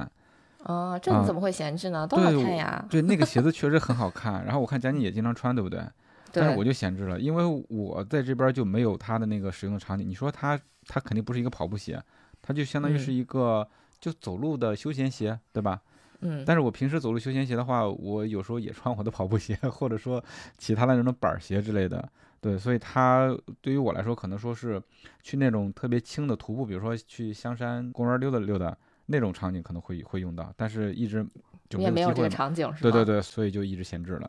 [0.61, 2.07] 哦，这啊你怎么会闲置呢？
[2.07, 2.83] 多好看呀！
[2.89, 4.43] 对，那个鞋子确实很好看。
[4.47, 5.85] 然后我看佳妮也经常穿，对不对？
[6.33, 10.09] 但是我，就闲置了，因为我在这边就没有它的那个使用的场景。
[10.09, 12.03] 你说它，它肯定不是一个跑步鞋，
[12.41, 13.69] 它就相当于嗯是一个
[14.01, 15.79] 就走路的休闲鞋，对吧？
[16.21, 20.25] 嗯，但是我平时走路休闲鞋的话，我有时候也穿我的跑步鞋， 或者说
[20.57, 22.09] 其他的那种板儿鞋之类的。
[22.43, 24.83] 对，所以它对于我来说，可能说是
[25.23, 28.77] 去那种特别轻的徒步，比如说去香山公园溜达溜达
[29.07, 31.25] 那种场景可能会会用到，但是一直
[31.71, 32.29] 就你也没有这个。
[32.29, 32.91] 场景是吧？
[32.91, 34.29] 对对，对，所以就一直闲置了。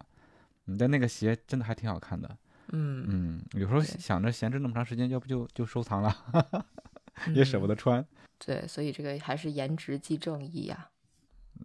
[0.68, 2.30] 嗯，但那个鞋真的还挺好看的。
[2.68, 6.16] 嗯，嗯，有时候想着闲置那么长时间，要不就就收藏了，
[7.34, 7.70] 也舍不嗯。
[7.70, 8.06] 得穿。
[8.38, 10.92] 对，所以这个还是颜值即正义呀。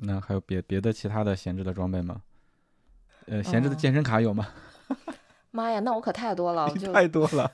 [0.01, 2.22] 那还有别别的其他的闲置的装备吗？
[3.26, 4.49] 呃，闲置的哦健身卡有吗？
[5.59, 7.50] 妈呀，那我可太多了，太多了。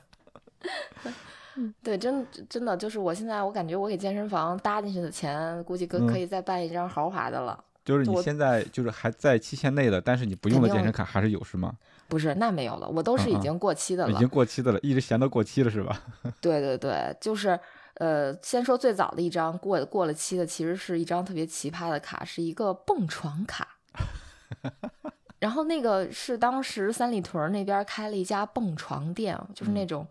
[1.83, 7.65] 对，真真的就是我现在我感觉我给健身房搭进去的钱，估计可嗯可以再办一张豪华的了。
[7.85, 11.75] 就是你现在就是还在期限内的，但是你不用的健身卡还是有是吗？
[12.09, 14.13] 不是，那没有了，我都是已经过期的了。
[14.13, 16.03] 已经过期的了，一直闲到过期了是吧？
[16.41, 17.59] 对对对，就是
[17.95, 23.77] 呃，先说最早的一张过过了期的，其实是一张特别奇葩的卡，是一个蹦床卡。
[25.45, 30.07] 然后那个是当时三里屯那边开了一家蹦床店，就是那嗯种。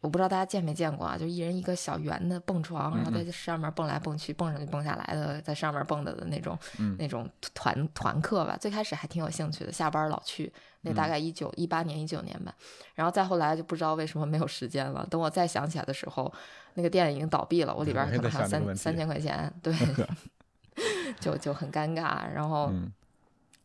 [0.00, 8.56] 我不知道大家见没见过啊，就一人一个小圆的蹦床，然后在嗯上面蹦来蹦去，蹦上去蹦下来的，在上面蹦的的那种，嗯那种团团课吧。
[8.60, 10.52] 最开始还挺有兴趣的，下班老去。
[10.82, 12.52] 那大嗯概一九一八年、一九年吧。
[12.94, 15.06] 然后再后来就不知道为什么没有时间了。
[15.10, 16.32] 等我再想起来的时候，
[16.74, 19.74] 那个店已经倒闭了，我里边还有想这个问题三三千块钱，对，
[21.18, 22.24] 就就很尴尬。
[22.32, 22.92] 然后嗯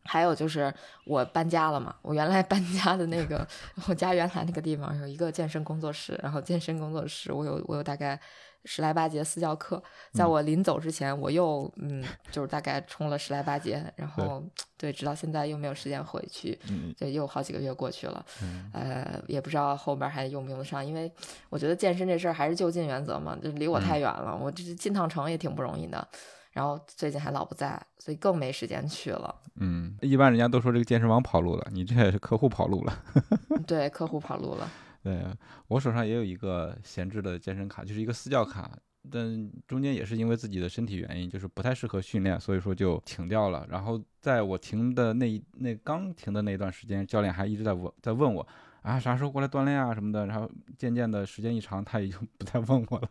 [0.04, 0.72] 还有就是
[1.04, 3.46] 我搬家了嘛，我原来 搬家的那个
[3.88, 8.18] 我家原来那个地方有一个健身工作室，然后健身工作室我有我有大概
[8.66, 9.82] 十来八节私教课，
[10.12, 14.42] 在嗯我临走之前，我又嗯就是大概冲了十来八节，然后
[14.78, 21.10] 对，直到现在又没有时间回去，嗯就又好几个月过去了，嗯呃，也不知道后边还用不用得上，因为
[21.50, 26.06] 我觉得健身这事儿还是就近原则嘛，就离我太远了，我这进趟城也挺不容易的。
[26.54, 29.42] 然后最近还老不在，所以更没时间去了。
[29.56, 33.04] 嗯，一般人家都说这个健身房跑路了，你这也是客户跑路了。
[33.66, 34.70] 对，客户跑路了。
[35.02, 35.22] 对
[35.68, 38.70] 我手上也有一个闲置的健身卡，就是一个私教卡，
[39.10, 43.66] 但中间也是因为自己的身体原因，就是不太适合训练，所以说就停掉了。
[43.68, 48.46] 然后在我停的那一那刚停的那段时间，教练还一直在问在问我
[48.84, 50.26] 啊啥时候过来锻炼啊什么的。
[50.26, 53.08] 然后渐渐的时间一长，他也就 不再问我了。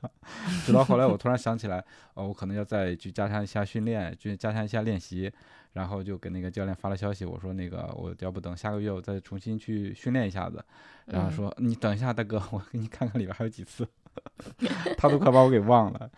[0.66, 5.30] 直到后来我突然想起来，哦，我可能要再去加强一下训练，去加强一下练习。
[5.74, 10.64] 然后就给那个教练发了消息，我说那个我要不等下个月我再重新去训练一下子。
[11.08, 13.88] 然后嗯说、你等一下，大哥，我给你看看里边还有几次。
[14.98, 16.10] 他都快把我给忘了，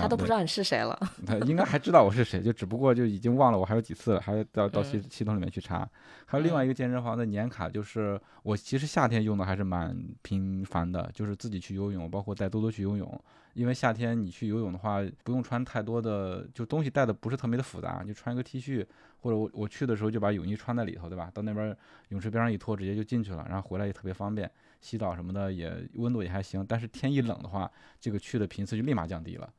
[0.00, 0.98] 他都不知道你是谁了。
[1.26, 5.88] 他应该还知道我是谁，就只不过就已经忘了我还有几次了，还要 到到系嗯系统里面去查。
[6.26, 13.20] 还有另外一个健身房的年卡，就是我其实夏天用的还是蛮频繁的，就是自己去游泳，包括带多多去游泳。
[13.52, 18.84] 因为夏天你去游泳的话，不用穿太多的，就东西带的不是特别的复杂，就穿一个 T 恤，
[19.20, 21.30] 或者我我去的时候就把泳衣穿在里头，对吧？
[21.32, 21.76] 到那边
[22.08, 24.50] 泳池边上一脱，直接就进去了，然后回来也特别方便，
[24.84, 26.64] 洗澡什么的也温度也还行。
[26.68, 29.50] 但是天一冷的话，这个去的频次就立马降低了。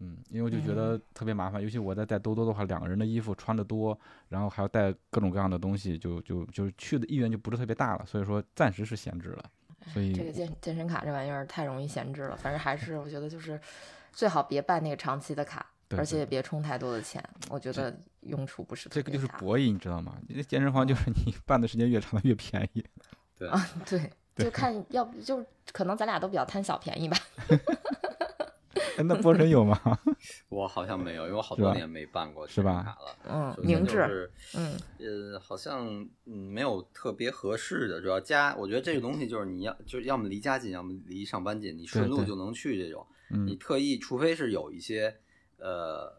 [0.00, 9.50] 嗯，因为我就觉得特别麻烦，尤其我在带多多的话，两个人的衣服穿的多，然后还要带各种各样的东西，就就就是去的意愿就不是特别大了，所以说暂时是闲置了。
[9.92, 13.58] 所以这个健健身卡这玩意儿太容易闲置了，反正还是我觉得就是
[14.12, 15.64] 最好别办那个长期的卡，
[15.96, 19.12] 而且也别充太多的钱，我觉得用处不是特这个。
[19.12, 20.18] 就是博弈，你知道吗？
[20.28, 22.84] 那健身房就是你办的时间越长，它越便宜。
[23.38, 27.16] 对啊，对，就看要不就可能咱俩都比较贪小便宜吧。
[28.96, 29.76] 哎那波神有吗？
[30.48, 33.16] 我好像没有，因为我好多年没办过是吧卡了。
[33.28, 34.76] 嗯明智，是嗯
[35.32, 35.88] 呃，好像
[36.26, 43.04] 嗯没有特别合适的，主要家，我觉得这个东西就是你要就是要么离家近，要么离上班近，你顺路就能去这种。
[43.30, 45.16] 你嗯特意，除非是有一些
[45.58, 46.12] 呃，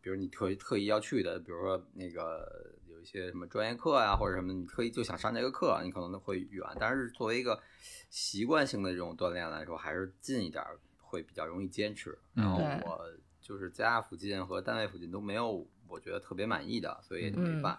[0.00, 2.67] 比如你特意特意要去的，比如说那个
[3.10, 6.62] 些什么专业课呀、或者什么，你特意就想上这个课，你可能会远。
[6.78, 7.58] 但是作为一个
[8.10, 12.18] 习惯性的这种锻炼来说，还是近一点儿会比较容易坚持。
[12.34, 17.78] 嗯然后我就是家附近和单位附近都没有我觉得特别满意的，所以也就没嗯办。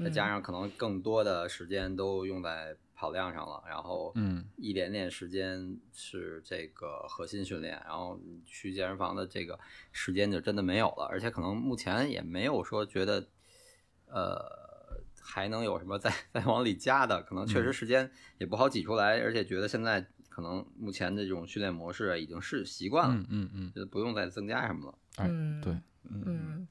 [0.00, 9.56] 再嗯加上可能更多的时间都用在跑量上了，然后嗯一点点时间是这个核心训练，然后你去健身房的这个
[9.92, 13.24] 时间就真的没有了，而且可能目前也没有说觉得，
[14.06, 14.63] 呃，
[15.26, 18.08] 还能有什么再再 往里加的，可能确实时间
[18.38, 24.98] 也不好挤出来，而且觉得现在可能目前的这种训练模式已经是习惯了，嗯嗯嗯，觉得不用再增加什么了。
[25.16, 25.72] 哎嗯对，
[26.04, 26.22] 嗯。
[26.26, 26.68] 嗯，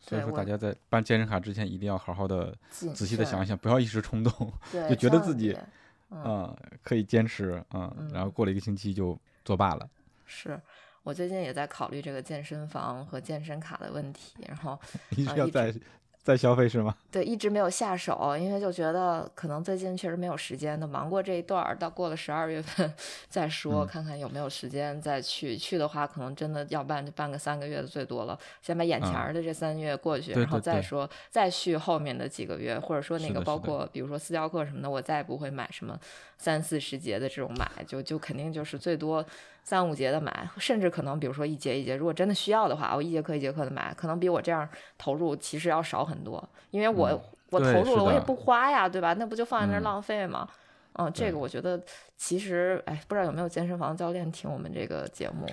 [0.00, 4.52] 所以说大家在办健身卡之前一定要好好的仔细的想一想，不要一时冲动，
[4.88, 5.66] 就觉得自己别
[6.10, 9.88] 嗯嗯，可以坚持，嗯，然后过了一个星期就作罢了。
[10.26, 10.60] 是
[11.02, 14.78] 我最近也在考虑这个健身房和健身卡的问题，然后
[15.16, 15.74] 一直直要再
[16.24, 16.94] 再消费是吗？
[17.10, 22.92] 对一直没有下手，因为就觉得可能最近确实没有时间，那忙过这一段儿，到过了十二月份
[23.28, 25.56] 再说，嗯看看有没有时间再去。
[25.58, 35.98] 去的话，可能真的要办就办个三个月的最多了，先把眼前儿的这三个月过去，嗯然后再说再续后面的几个月，或者说那个包括比如说私教课什么的，我再也不会买什么
[36.38, 39.24] 三四十节的这种买，就就肯定就是最多
[39.62, 47.20] 三五节的买，甚至可能比如说一节一节，如果真的需要的话，我一节课一节课的买，可能比我这样投入其实要少很多，因为我、嗯
[47.52, 49.12] 我投入了，我也不花呀，对吧？
[49.18, 50.48] 那不就放在那儿嗯浪费吗？
[50.94, 51.78] 嗯，这个我觉得
[52.24, 55.44] 其实，哎，不知道有没有健身房教练听我们这个节目，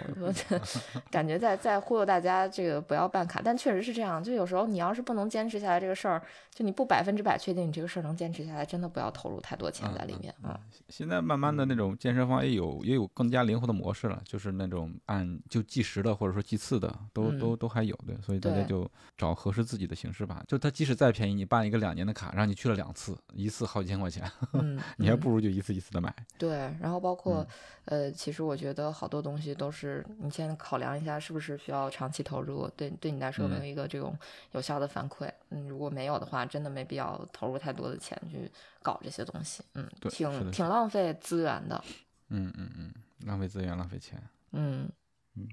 [1.09, 4.23] 感觉在在忽悠大家这个不要办卡，但确实是这样。
[4.23, 6.21] 就有时候你要是不能坚持下来这个事儿，
[6.53, 10.59] 就你不百分之百确定你这个事儿能坚持下来，真的不要投入太多钱在里面啊。
[10.89, 20.43] 现在慢慢的那种健身房也有也有更加灵活的模式了，就是那种按就计时的或者说计次的，都都都还有对，所以大家就找合适自己的形式吧。
[20.47, 26.13] 就它即使再便宜，你办一个两年的卡，让你去了两次，一次好几千块钱，嗯， 你还嗯不如就一次一次的买。
[26.37, 27.45] 对，然后包括、
[27.85, 34.17] 呃，其实我觉得好多东西都是你先考量一下是不是需要长期投入，对对你来说有没有一个这种
[34.51, 35.31] 有效的反馈。
[35.49, 38.49] 嗯，如果没有的话，真的没必要投入太多的钱去
[38.81, 39.63] 搞这些东西。
[39.75, 41.83] 嗯，对挺挺浪费资源的。
[42.29, 42.93] 嗯嗯嗯，
[43.25, 44.21] 浪费资源，浪费钱。
[44.51, 44.89] 嗯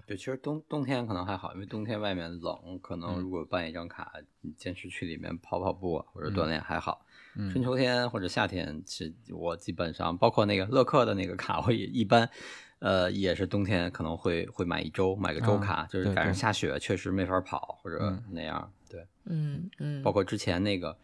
[0.04, 7.05] 对，其实冬冬天可能还好，因为冬天外面冷，可能嗯如果办一张卡，你坚持去里面跑跑步啊或者锻炼还好。
[7.36, 12.28] 嗯春秋天或者夏天，其实我基本上包括那个乐客的那个卡，我也一般，
[12.78, 18.72] 呃，也是冬天可能会会买一周，买个周啊卡，就是赶上下雪确实没法跑或者嗯那样。
[18.88, 20.96] 对，嗯嗯，包括之前那个，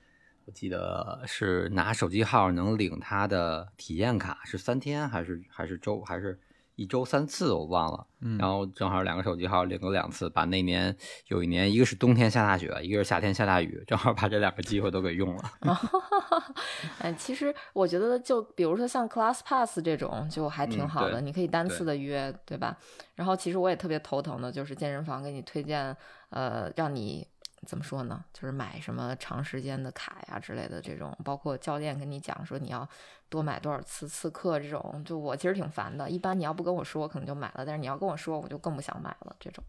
[0.47, 6.41] 我记得是拿手机号能领他的体验卡，是三天还是还是周还是
[6.77, 8.07] 一周三次，我忘了。
[8.21, 15.43] 嗯然后正好两个手机号领了两次，把那年有一年一个是冬天下大雪，一个是夏天下大雨，正好把这两个机会都给用了。
[17.01, 22.77] 哎，其实我觉得，就比如说像 Class Pass 这种，就还挺嗯好的，对你可以单次的约，对吧？
[23.15, 25.97] 然后其实我也特别头疼的，就是健身房给你推荐，
[26.31, 27.27] 呃，让你
[27.67, 28.25] 怎么说呢？
[28.33, 32.89] 就是买什么长时间的卡呀之类的这种，包括教练跟你讲说你要
[33.29, 36.09] 多买多少次次课这种，就我其实挺烦的。
[36.11, 39.37] 一般你要不跟我说，我可能就买了，但是你要跟我说，我就更不想买了。
[39.39, 39.63] 这种，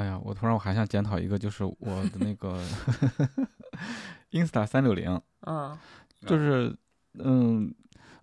[0.00, 2.58] 哎呀，我突然我还想检讨一个，就是我的那个
[4.32, 5.76] Insta 三六零，嗯
[6.26, 6.74] 就是
[7.18, 7.74] 嗯，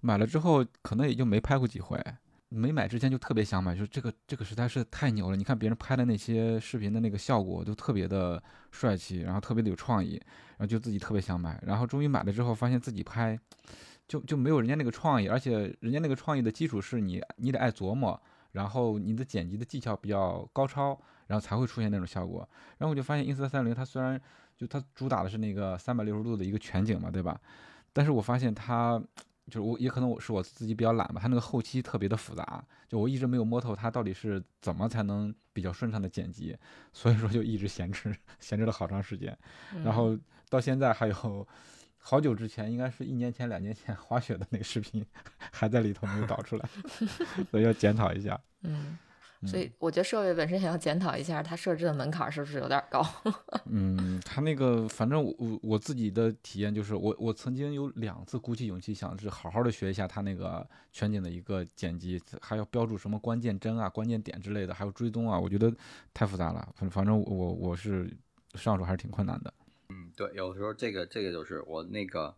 [0.01, 2.03] 买了之后可能也就没拍过几回。
[2.49, 5.37] 没买之前就特别想买，就是这个这个实在是太牛了。
[5.37, 10.13] 你看别人拍的那些视频的那个效果都特别的帅气，然后特别的有创意，
[10.57, 11.61] 然后就自己特别想买。
[11.63, 13.39] 然后终于买了之后，发现自己拍
[14.07, 18.19] 就就没有人家那个创意，而且人家那个创意的基础是你你得爱琢磨，
[18.53, 20.97] 然后你的剪辑的技巧比较高超，
[21.27, 22.47] 然后才会出现那种效果。
[22.77, 24.19] 然后我就发现 Insta 三六零它虽然
[24.57, 27.39] 就它主打的是那个三百六十度的一个全景嘛，对吧？
[27.93, 29.01] 但是我发现它
[29.47, 36.57] 就是我也可能我是我自己比较懒吧，它那个后期特别的复杂，就我一直没有摸透它到底是怎么才能比较顺畅的剪辑，
[36.91, 39.37] 所以说就一直闲置闲置了好长时间，
[39.73, 40.17] 嗯然后
[40.49, 41.47] 到现在还有
[41.97, 45.05] 好久之前，应该是一年前两年前滑雪的那个视频
[45.51, 46.69] 还在里头没有导出来，
[47.51, 48.39] 所以要检讨一下。
[48.63, 48.97] 嗯，
[49.45, 53.05] 所以我觉得设备本身也要检讨一下，它设置的门槛是不是有点高？
[53.69, 65.71] 嗯，他那个反正我我我自己的体验就是，我我曾经有两次鼓起勇气想是好好的学一下他那个全景的一个剪辑，还要标注什么关键帧啊、关键点之类的，还有追踪啊，我觉得
[66.13, 66.67] 太复杂了。
[66.75, 68.11] 反反正我我是
[68.55, 69.53] 上手还是挺困难的。
[69.89, 72.35] 嗯，对，有的时候这个这个就是我那个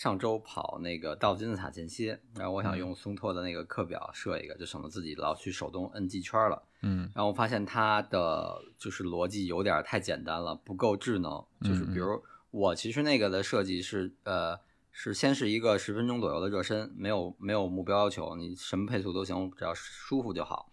[0.00, 6.62] 上周跑那个到金字塔间歇，然后我想用松拓的那个课表设一个，就省得自己老去手动摁记圈了。
[6.80, 11.44] 嗯然后我发现它的就是逻辑有点太简单了，不够智能。
[11.60, 12.18] 就是比如
[12.50, 14.58] 我其实那个的设计是呃
[14.90, 20.70] 是先是一个十分钟左右的热身，没有没有目标要求，你什么配速都行，只要舒服就好。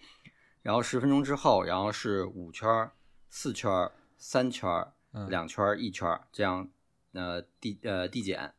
[0.61, 2.93] 然后十分钟之后，然后是五圈儿、
[3.29, 4.87] 四圈儿、三圈
[5.27, 6.69] 两圈儿、一圈儿这样
[7.11, 8.53] 呃递呃递减。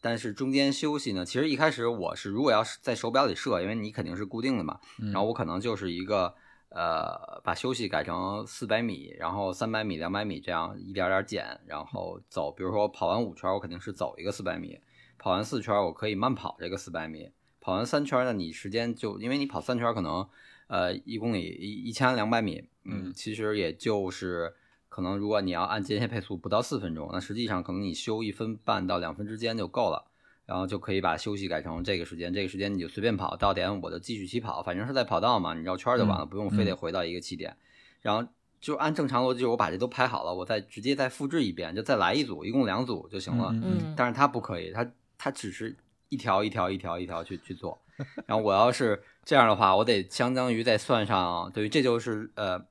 [0.00, 4.80] 但是中间休息呢，其实一开始我是如果要是在手表里设，因为你肯定是固定的嘛，
[5.12, 6.34] 然后我可能就是一个
[6.70, 12.50] 呃把休息改成四百米，然后三百米、两百米这样一点点减，然后走。
[12.50, 14.80] 比如说我跑完五圈，我肯定是走一个四百米；
[15.18, 17.30] 跑完四圈，我可以慢跑这个四百米；
[17.60, 20.26] 跑完三圈呢，你时间就因为你跑三圈可能
[20.68, 24.54] 呃一公里一一千两百米，嗯，其实也就是。
[24.90, 30.04] 可能如果你要按间歇配速不到四分钟，那实际上可能你休一分半到两分之间就够了，
[30.44, 37.56] 然后就可以把休息改成这个时间，这个时间你就随便跑到点我就继续起跑，反正是在跑道嘛，你绕圈就完了，不用非得回到一个起点。
[38.02, 38.28] 然后
[38.60, 43.54] 就按正常逻辑，我把这都排好了，我再直接再复制一遍，就再来一组，一共两组就行了。
[43.96, 44.84] 但是它不可以，它
[45.16, 45.76] 它只是
[46.08, 47.80] 一条一条一条一条去去做。
[48.26, 52.68] 然后我要是这样的话，我得相当于再算上，对于这就是呃。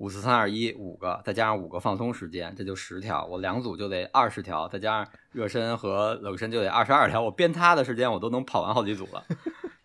[0.00, 3.22] 五四三二一五个，再加上五个放松时间，这就十条。
[3.26, 7.20] 我两组就得二十条，再加上热身和冷身就得二十二条。
[7.20, 9.22] 我鞭他的时间我都能跑完好几组了。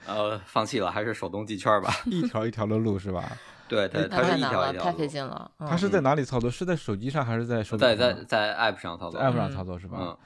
[0.08, 1.94] 呃，放弃了，还是手动计圈吧。
[2.08, 3.24] 一条一条的录是吧？
[3.68, 5.52] 对对，那它是一条一条路太费劲了。
[5.60, 6.50] 嗯它是在哪里操作？
[6.50, 8.16] 是在手机上还是在手表在上？
[8.16, 9.20] 在在 App 上操作。
[9.20, 10.18] app 上操作是吧？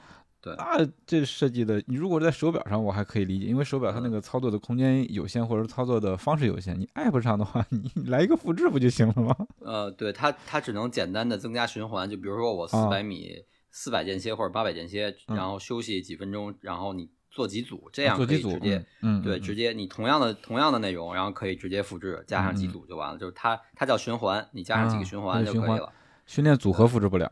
[0.42, 6.78] 嗯，对那这设计的，你如果在手表上，我还可以理解，因为手表它那个操作的空间有限，或者操作的方式有限。
[6.78, 9.36] 你 app 上的话，你 你来一个复制不就行了吗？
[9.60, 13.36] 呃，对它它只能简单的增加循环，就比如说我四啊百米
[13.70, 18.76] 四百间歇或者八百间歇，嗯然后休息几分钟，然后你做几组，这样可做几组，以直接。
[19.02, 23.18] 嗯，嗯对，嗯直接你同样的同样的内容，然后可以直接复制，加上几组就完了。
[23.18, 25.92] 就是它它叫循环，你加上几啊个循环对循环就可以了。
[26.26, 27.30] 训练组合复制不了。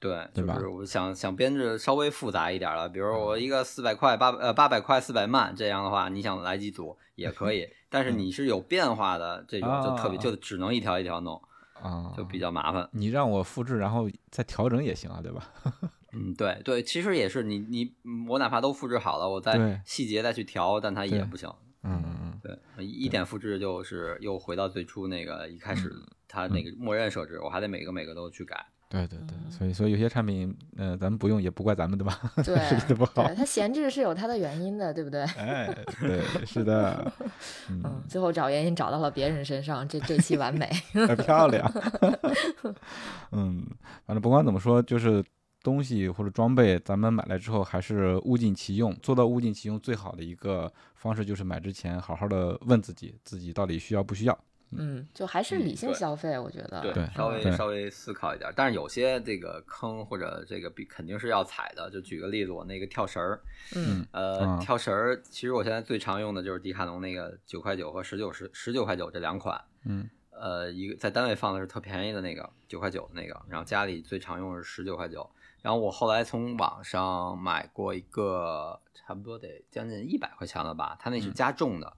[0.00, 11.40] 对，对吧就是我想想编制稍微复杂一点了，比如我嗯一个四百块八呃八百块四百慢这样的话，你想来几组 也可以，但是你是有变化的这种就特别就只能一条一条弄，
[11.74, 12.88] 啊，就比较麻烦。
[12.92, 15.52] 你让我复制，然后再调整也行啊，对吧？
[16.12, 21.48] 嗯，对对，其实也是你你嗯我哪怕都复制好了，我再细节再去调，但它也不行。
[21.82, 28.66] 嗯嗯嗯对，一一点复制就是又回到最初那个一开始嗯它那个默认设置，我还得每个每个都去改。
[28.90, 32.20] 对对对，嗯所以所以有些产品，呃，咱们不用也不怪咱们的吧？
[32.44, 33.34] 对。
[33.36, 35.22] 它闲置是有它的原因的，对不对？
[35.38, 37.12] 哎，对，是的，
[37.68, 40.68] 嗯嗯，，最后找原因找到了别人身上，这这期完美。
[41.06, 41.72] 很漂亮。
[43.30, 43.64] 嗯，
[44.04, 45.24] 反正不管怎么说，就是
[45.62, 48.92] 东西或者装备，咱们买来之后还是物尽其用。
[48.96, 54.36] 做到物尽其用，最好的一个方式就是买之前好好的问自己，自己到底需要不需要。
[54.72, 56.80] 嗯，就还是嗯理性消费，我觉得。
[56.80, 61.90] 对稍微稍微思考一点，但是有些这个坑或者这个必肯定是要踩的。
[61.90, 63.40] 就举个例子，我那个跳绳儿，
[63.74, 69.60] 嗯呃，啊跳绳儿，其实我现在最常用的就是迪卡侬那个九块九和十九十十九块九这两款。
[69.84, 75.28] 嗯呃，一个在单位放的是特便宜的那个九块九的那个，然后家里最常用是十九块九。
[75.60, 81.92] 然后我后来从网上买过一个，差不多得将近一百块钱了吧，它那是加重的，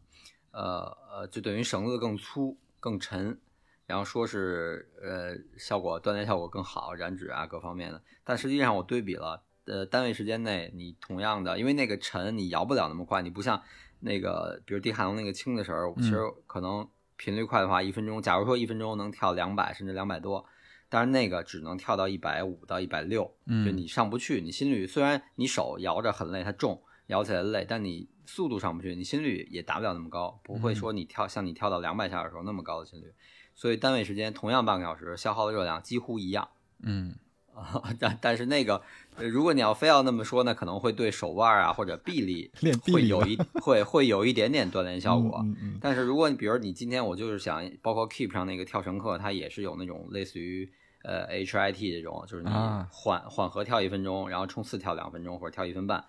[0.53, 3.39] 呃呃，就等于绳子更粗更沉，
[3.87, 8.03] 然后说是呃效果锻炼效果更好，燃脂啊各方面的。
[8.25, 13.61] 但实际上我对比了，呃，单位时间内你同样的，因为那个沉你摇不了那么快，你不像
[14.01, 20.45] 那个比如迪卡侬那个轻的时候，其实可能频率快的话，一分钟，假如说一分钟能跳两百甚至两百多。
[20.89, 33.13] 但是那个只能跳到一百五到一百六，嗯就你上不去，你心率虽然你手摇着很累，它重，摇起来累，但你速度上不去，你心率也达不了那么高，不会说你跳像你跳到两百下的时候那么高的心率，
[33.55, 36.49] 所以单位时间同样半个小时，消耗的热量几乎一样
[36.81, 37.15] 嗯
[37.55, 37.83] 啊。
[37.99, 38.81] 但但是那个，
[39.17, 42.51] 呃如果你要非要那么说呢，可能会对手腕啊或者臂力
[42.93, 45.41] 会有一会会有一点点锻炼效果。
[45.45, 50.71] 嗯嗯但是如果你比如你今天我就是想，包括 Keep 上那个跳绳课，它也是有那种类似于
[51.03, 56.03] 呃 HIT 这种，就是你啊缓、缓和跳一分钟，然后冲刺跳两分钟或者跳一分半。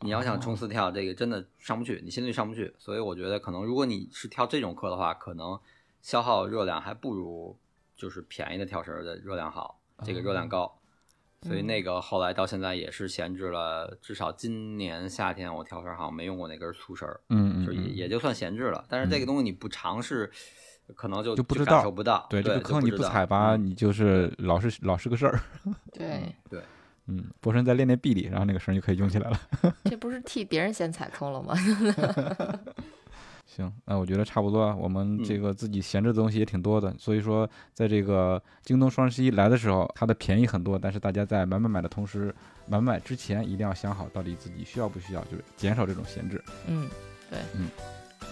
[0.00, 5.58] 你要想冲刺跳这个真的上不去，你心率上不去，所以我觉得可能如果你是跳这种课的话，可能
[6.00, 7.58] 消耗热量还不如
[7.96, 10.76] 就是便宜的跳绳儿的热量好，这个热量高。
[11.42, 18.84] 所以那个后来到现在也是闲置了，至少今年夏天我跳绳儿好像没用过那根粗绳儿，嗯嗯，就也嗯也就算闲置了。
[18.90, 20.30] 但是这个东西你不尝试，
[20.94, 22.26] 可能就就不知道感受不到。
[22.28, 25.40] 对对这个坑你不踩吧，嗯你就是老是老是个事儿。
[25.94, 26.62] 对，对，
[27.10, 29.40] 嗯，博神再练练臂力，然后那个绳就可以用起来了。
[29.84, 31.54] 这不是替别人先踩坑了吗？
[33.44, 34.76] 行，那我觉得差不多啊。
[34.76, 42.32] 我们嗯这个自己闲置的东西也挺多的，所以说在这个京东双十一来的时候，它的便宜很多，但是大家在买买买的同时，
[42.68, 46.40] 买买之前一定要想好到底自己需要不需要，就是减少这种闲置。
[46.68, 46.88] 嗯，
[47.28, 47.68] 对，嗯，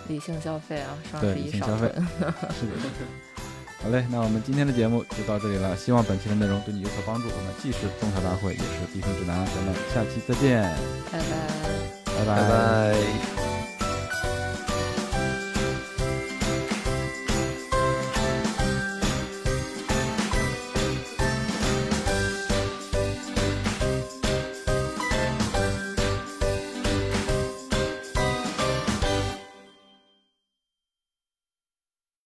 [0.06, 2.06] 理性消费啊，双十一少理性消费囤。
[2.54, 3.47] 是的，是的。
[3.80, 7.28] 好嘞，那我们今天的节目就到这里了，希望本期的内容对你有所帮助。
[7.28, 10.62] 我们既是种草大会，也是避坑指南，咱们下期再见，
[11.12, 11.24] 拜拜。
[12.04, 13.57] 拜拜拜。